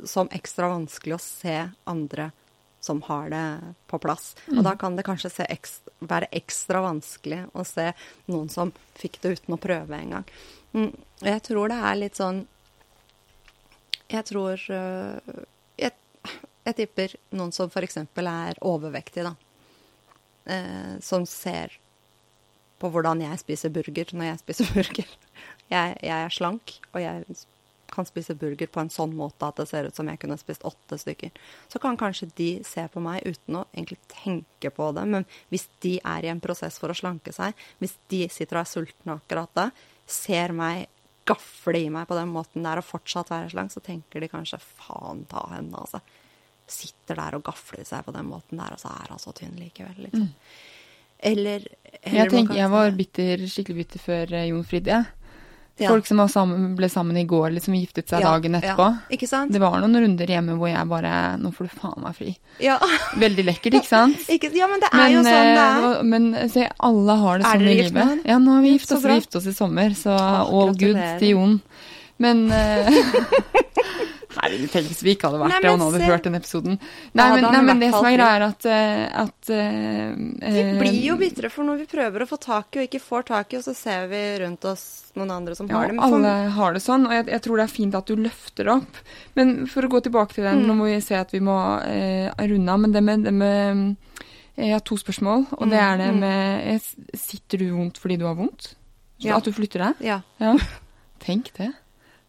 [0.07, 2.31] som ekstra vanskelig å se andre
[2.81, 3.43] som har det
[3.91, 4.31] på plass.
[4.49, 7.91] Og da kan det kanskje se eks- være ekstra vanskelig å se
[8.27, 10.25] noen som fikk det uten å prøve engang.
[10.73, 10.89] Mm,
[11.21, 12.41] jeg tror det er litt sånn
[14.11, 15.19] Jeg tror øh,
[16.65, 17.97] jeg, tipper noen som f.eks.
[18.03, 19.35] er overvektig, da.
[20.45, 21.77] Eh, som ser
[22.81, 25.17] på hvordan jeg spiser burger når jeg spiser burger.
[25.71, 27.41] Jeg, jeg er slank, og jeg
[27.91, 30.63] kan spise burger på en sånn måte at det ser ut som jeg kunne spist
[30.67, 31.33] åtte stykker.
[31.71, 35.67] Så kan kanskje de se på meg uten å egentlig tenke på det, men hvis
[35.83, 39.17] de er i en prosess for å slanke seg, hvis de sitter og er sultne
[39.19, 39.69] akkurat da,
[40.07, 40.87] ser meg
[41.27, 44.59] gafle i meg på den måten der og fortsatt være slank, så tenker de kanskje
[44.63, 46.01] faen ta henne, altså.
[46.71, 49.57] Sitter der og gafler seg på den måten der, og så er hun så tynn
[49.59, 50.29] likevel, liksom.
[51.21, 51.65] Eller,
[52.01, 55.09] eller Jeg tenker jeg var bitter, skikkelig bitter før eh, Jon Frid, jeg.
[55.81, 55.89] Ja.
[55.89, 58.85] Folk som sammen, ble sammen i går, liksom giftet seg Ja, dagen etterpå.
[58.91, 59.53] Ja, ikke sant?
[59.53, 62.33] Det var noen runder hjemme hvor jeg bare Nå får du faen meg fri.
[62.61, 62.75] Ja.
[63.23, 64.27] Veldig lekkert, ikke sant?
[64.35, 65.87] ikke, ja, men det er jo sånn det eh, er.
[65.87, 68.25] og- Men se, alle har det sånn i med livet.
[68.33, 71.33] Ja, nå har vi gift oss, vi giftet oss i sommer, så all good til
[71.33, 71.57] Jon.
[72.21, 72.91] Men eh,
[74.31, 76.77] Herregud, tenk hvis vi ikke hadde vært Nei, det, og nå hadde hørt den episoden.
[76.79, 80.15] Nei, ja, men, nei, men det som er greia, er at, eh, at uh,
[80.45, 83.01] Vi eh, blir jo bitre for når vi prøver å få tak i og ikke
[83.03, 84.85] får tak i, og så ser vi rundt oss
[85.19, 85.97] noen andre som Ja, har det.
[85.99, 88.15] Ja, alle alle har det sånn, og jeg, jeg tror det er fint at du
[88.15, 89.01] løfter det opp.
[89.35, 90.67] Men for å gå tilbake til den, Mm.
[90.67, 93.95] nå må vi se at vi må uh, runde av, men det med, det med
[94.59, 98.17] Jeg har to spørsmål, og det er det Mm, med eh, Sitter du vondt fordi
[98.19, 98.75] du har vondt?
[99.21, 99.37] Så Ja.
[99.37, 100.01] At du flytter deg?
[100.05, 100.21] Ja.
[100.39, 100.55] Ja.
[101.19, 101.71] Tenk det.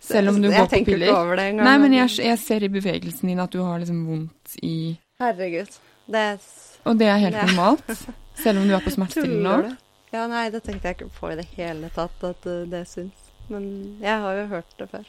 [0.03, 1.07] Selv om du går på piller.
[1.09, 3.61] ikke over det engang, Nei, men men- jeg, jeg ser i bevegelsen din at du
[3.63, 5.71] har liksom vondt i Herregud.
[6.11, 6.39] Det er
[6.85, 7.45] Og det er helt Ja.
[7.47, 8.07] normalt?
[8.43, 9.77] Selv om du er på smertestillende nå?
[10.13, 13.31] Ja, nei, det tenkte jeg ikke på i det hele tatt, at uh, det syns.
[13.49, 15.05] Men jeg har jo hørt det før.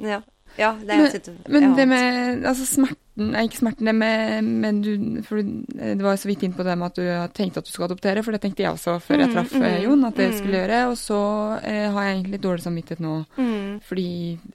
[0.00, 0.20] Ja.
[0.58, 4.44] Ja, det er Men, sitt- men det med altså smerten Nei, ikke smerten, det med
[4.46, 7.64] men du, du- Det var så vidt inn på det med at du tenkte at
[7.66, 10.04] du skulle adoptere, for det tenkte jeg også før jeg Mm, traff mm, mm, Jon,
[10.06, 10.36] at det mm.
[10.38, 10.78] skulle gjøre.
[10.92, 11.18] Og så
[11.66, 14.06] eh, har jeg egentlig litt dårlig samvittighet nå, Mm, fordi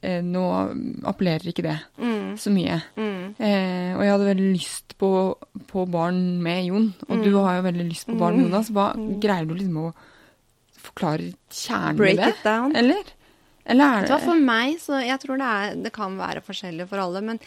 [0.01, 0.45] eh, nå
[1.11, 2.77] appellerer ikke det mm, så mye.
[3.03, 5.11] Eh, og jeg hadde veldig lyst på,
[5.67, 8.45] på barn med Jon, og du har jo veldig lyst på barn med.
[8.47, 8.71] Jonas.
[8.71, 9.93] Hva greier du liksom å
[10.83, 12.29] forklare kjernen Break i det?
[12.37, 12.75] it down.
[12.75, 13.03] Eller?
[13.65, 17.03] Eller er det for meg, så jeg tror det, er, det kan være forskjellig for
[17.03, 17.39] alle, men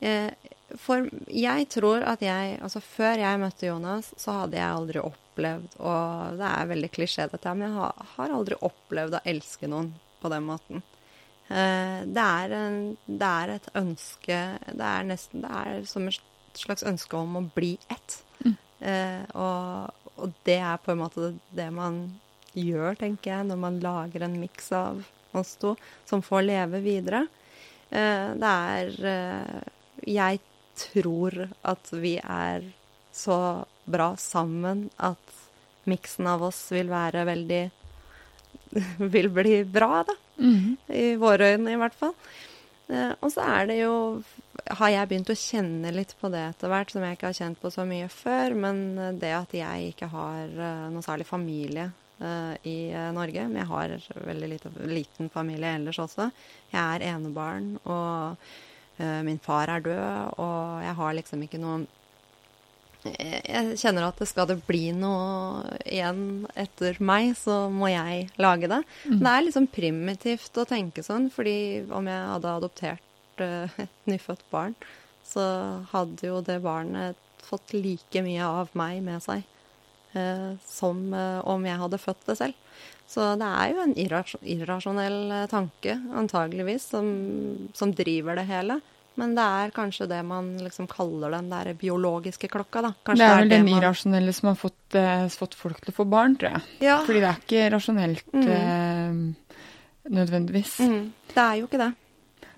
[0.00, 0.30] eh,
[0.78, 5.78] for jeg tror at jeg Altså før jeg møtte Jonas, så hadde jeg aldri opplevd
[5.80, 9.94] Og det er veldig klisjé dette, men jeg har, har aldri opplevd å elske noen
[10.18, 10.82] på den måten.
[11.48, 14.38] Eh, det, er en, det er et ønske
[14.68, 16.20] Det er nesten Det er som et
[16.58, 18.22] slags ønske om å bli ett.
[18.78, 22.02] Eh, og, og det er på en måte det, det man
[22.54, 25.02] gjør, tenker jeg, når man lager en miks av
[25.36, 25.74] oss to
[26.08, 27.26] som får leve videre.
[27.90, 29.60] Eh, det er eh,
[30.08, 30.40] Jeg
[30.78, 32.68] tror at vi er
[33.12, 35.36] så bra sammen at
[35.88, 37.64] miksen av oss vil være veldig
[39.14, 40.14] Vil bli bra, da.
[40.36, 40.76] Mhm.
[40.92, 42.12] I våre øyne, i hvert fall.
[42.88, 43.94] Eh, og så er det jo
[44.76, 47.60] Har jeg begynt å kjenne litt på det etter hvert, som jeg ikke har kjent
[47.62, 48.54] på så mye før.
[48.54, 50.52] Men det at jeg ikke har
[50.92, 51.88] noe særlig familie
[52.66, 53.94] i eh, Norge Men jeg har
[54.26, 56.30] veldig lite, liten familie ellers også.
[56.72, 58.34] Jeg er enebarn, og
[58.98, 61.86] uh, min far er død, og jeg har liksom ikke noe
[63.06, 68.80] jeg kjenner at skal det bli noe igjen etter meg, så må jeg lage det.
[69.06, 69.20] Mm.
[69.22, 74.42] Det er liksom primitivt å tenke sånn, fordi om jeg hadde adoptert eh, et nyfødt
[74.50, 74.74] barn,
[75.24, 75.46] så
[75.92, 77.16] hadde jo det barnet
[77.48, 79.57] fått like mye av meg med seg eh,
[80.66, 82.54] som eh, om jeg hadde født det selv.
[83.08, 83.94] Så det er jo en
[84.44, 87.08] irrasjonell eh, tanke, antageligvis, som,
[87.74, 88.80] som driver det hele.
[89.18, 92.92] Men det er kanskje det man liksom kaller den der biologiske klokka, da.
[93.04, 95.96] Kanskje det er vel den man- irrasjonelle som har fått, eh, fått folk til å
[95.96, 96.62] få barn, tror jeg.
[96.86, 97.00] Ja.
[97.04, 98.48] Fordi det er ikke rasjonelt Mm.
[98.54, 99.54] eh,
[100.14, 100.78] nødvendigvis.
[100.80, 101.90] Mm, det er jo ikke det.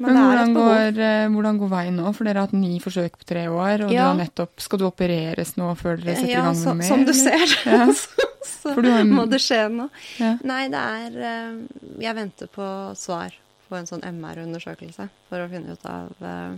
[0.01, 2.11] Men, Men hvordan går, eh, hvordan går veien nå?
[2.17, 4.07] For dere har hatt ni forsøk på tre år, og du Ja.
[4.09, 6.89] har nettopp Skal du opereres nå før dere setter i gang så, med mer?
[6.89, 7.87] som du ser, Ja.
[8.03, 8.27] så,
[8.65, 9.91] så du har må det skje noe.
[10.19, 10.33] Ja.
[10.43, 11.59] Nei, det er eh,
[12.07, 13.37] Jeg venter på svar
[13.69, 16.57] på en sånn MR-undersøkelse for å finne ut av eh,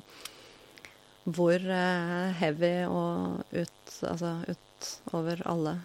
[1.26, 1.58] hvor
[2.38, 5.76] heavy og ut Altså utover alle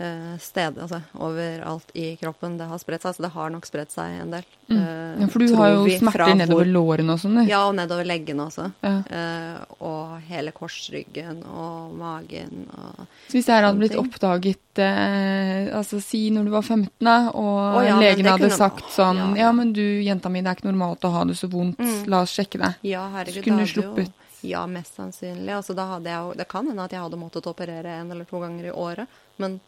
[0.00, 3.14] eh, steder, altså overalt i kroppen det har spredt seg.
[3.14, 4.44] Så det har nok spredt seg en del.
[4.68, 4.78] Mm.
[4.78, 7.40] eh, Ja, for du tror har jo smerter nedover lårene og sånn.
[7.48, 8.70] Ja, og nedover leggene også.
[8.82, 8.94] Ja.
[9.06, 14.02] Eh, og hele korsryggen og magen og Så hvis det her hadde blitt ting.
[14.08, 18.56] oppdaget eh, altså si når du var 15, da, og oh, ja, legen hadde kunne-
[18.56, 21.36] sagt sånn Ja, ja, men du, jenta mi, det er ikke normalt å ha det
[21.38, 22.06] så vondt, Mm.
[22.08, 22.74] la oss sjekke deg.
[22.82, 23.42] Ja, herregud.
[23.42, 24.12] Så kunne det du sluppet.
[24.44, 25.48] Ja, mest sannsynlig.
[25.56, 28.40] Altså, da hadde jeg, det kan hende at jeg hadde måttet operere en eller to
[28.40, 29.06] ganger i året,
[29.38, 29.60] men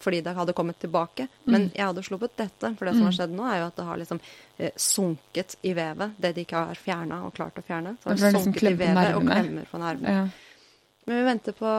[0.00, 1.28] fordi det hadde kommet tilbake.
[1.44, 1.72] Men Mm.
[1.74, 3.96] jeg hadde sluppet dette, for det som har skjedd nå, er jo at det har
[4.00, 4.20] liksom
[4.58, 6.14] eh, sunket i vevet.
[6.16, 7.96] Det de ikke har fjerna og klart å fjerne.
[8.02, 10.14] Så det har det sunket liksom sunket i vevet og klemmer på nervene.
[10.14, 10.28] Ja.
[11.06, 11.70] Men vi venter på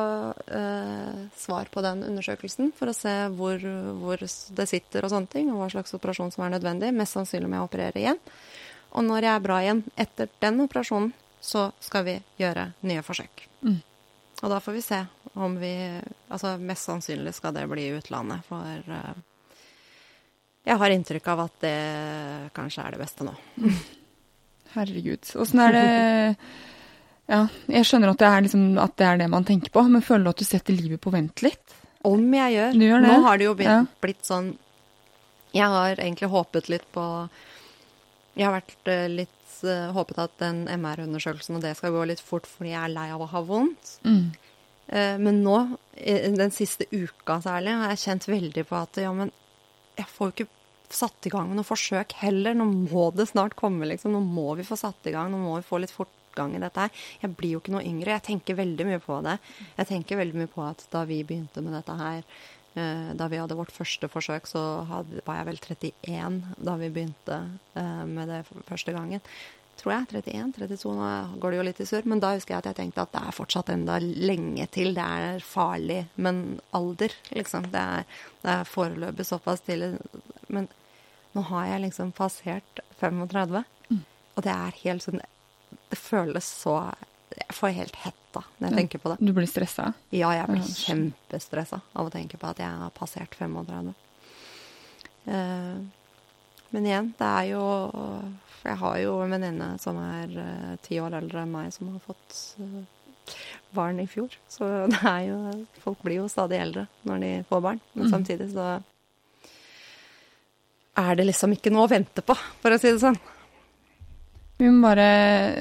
[0.48, 3.58] eh, svar på den undersøkelsen for å se hvor,
[4.02, 6.94] hvor det sitter og sånne ting, og hva slags operasjon som er nødvendig.
[6.94, 8.20] Mest sannsynlig må jeg operere igjen.
[8.92, 13.46] Og når jeg er bra igjen etter den operasjonen, så skal vi gjøre nye forsøk.
[13.64, 13.80] Mm.
[14.44, 15.00] Og da får vi se
[15.34, 15.74] om vi
[16.30, 19.14] Altså mest sannsynlig skal det bli i utlandet, for uh,
[20.68, 21.78] jeg har inntrykk av at det
[22.54, 23.32] kanskje er det beste nå.
[24.76, 25.26] Herregud.
[25.42, 25.86] Åssen er det
[27.32, 30.04] Ja, jeg skjønner at det, er liksom, at det er det man tenker på, men
[30.04, 31.78] føler du at du setter livet på vent litt?
[32.08, 32.78] Om jeg gjør.
[32.78, 33.12] Du gjør det?
[33.12, 33.86] Nå har det jo blitt, Ja.
[34.02, 34.52] blitt sånn
[35.54, 37.04] Jeg har egentlig håpet litt på
[38.38, 42.22] Jeg har vært eh, litt eh, håpet at den MR-undersøkelsen og det skal gå litt
[42.24, 43.98] fort fordi jeg er lei av å ha vondt.
[44.08, 44.32] Mm.
[44.92, 45.58] Eh, Men nå,
[45.96, 49.32] den siste uka særlig, har jeg kjent veldig på at ja, men
[49.98, 50.50] jeg får jo ikke
[50.92, 52.56] satt i gang med noe forsøk heller.
[52.58, 54.16] Nå må det snart komme, liksom.
[54.16, 55.32] Nå må vi få satt i gang.
[55.32, 57.04] Nå må vi få litt fortgang i dette her.
[57.24, 58.16] Jeg blir jo ikke noe yngre.
[58.18, 59.38] Jeg tenker veldig mye på det.
[59.78, 62.28] Jeg tenker veldig mye på at da vi begynte med dette her,
[62.76, 67.40] eh, da vi hadde vårt første forsøk, så var jeg vel 31 da vi begynte
[67.76, 69.24] eh, med det første gangen.
[69.82, 70.08] Tror jeg.
[70.24, 71.06] 31, 32, nå
[71.42, 72.06] går det jo litt i surr.
[72.06, 74.92] Men da husker jeg at jeg tenkte at det er fortsatt enda lenge til.
[74.94, 77.66] Det er farlig, men alder, liksom.
[77.74, 78.06] Det er,
[78.44, 79.96] det er foreløpig såpass tidlig.
[80.54, 80.68] Men
[81.34, 83.64] nå har jeg liksom passert 35,
[84.38, 85.20] og det er helt sånn
[85.92, 86.76] Det føles så
[87.34, 88.78] Jeg får helt hetta når jeg Ja.
[88.78, 89.18] tenker på det.
[89.26, 89.94] Du blir stressa?
[90.12, 93.94] Ja, jeg blir Ja, kjempestressa av å tenke på at jeg har passert 35.
[95.26, 95.80] Eh,
[96.72, 97.64] Men igjen, det er jo
[98.62, 101.90] For jeg har jo en venninne som er eh, ti år eldre enn meg, som
[101.92, 103.34] har fått eh,
[103.74, 104.30] barn i fjor.
[104.52, 105.40] Så det er jo
[105.84, 107.82] Folk blir jo stadig eldre når de får barn.
[107.96, 108.12] Men Mm.
[108.14, 108.70] samtidig så
[111.02, 113.18] er det liksom ikke noe å vente på, for å si det sånn.
[114.62, 115.06] Vi må bare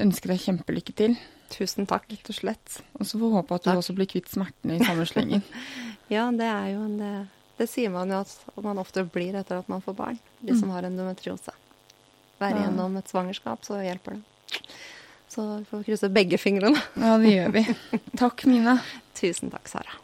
[0.03, 1.15] ønske deg kjempelykke til,
[1.51, 2.05] Tusen takk.
[2.13, 2.77] rett og slett.
[2.99, 3.79] Og så får vi håpe at du Takk.
[3.81, 5.43] også blir kvitt smertene i samme slengen.
[6.11, 7.11] Ja, det er jo en det,
[7.61, 10.21] det sier man jo at man ofte blir etter at man får barn.
[10.41, 11.53] De som har endometriose.
[12.41, 14.63] Være gjennom et svangerskap, så hjelper det.
[15.29, 16.81] Så vi får krysse begge fingrene.
[16.97, 17.67] Ja, det gjør vi.
[18.17, 18.79] Takk, Mina.
[19.21, 20.01] Tusen takk, Sara.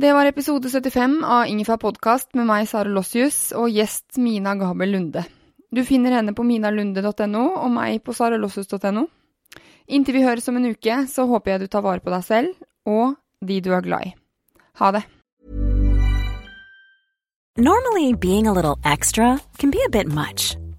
[0.00, 4.92] Det var episode 75 av Ingefær podkast med meg, Sara Lossius, og gjest Mina Gabel
[4.92, 5.24] Lunde.
[5.70, 9.06] Du finner henne på minalunde.no og meg på saralossus.no.
[9.90, 12.90] Inntil vi høres om en uke, så håper jeg du tar vare på deg selv
[12.90, 14.14] og de du er glad i.
[14.82, 15.04] Ha det.
[17.58, 20.06] Normally, being a little extra can be a bit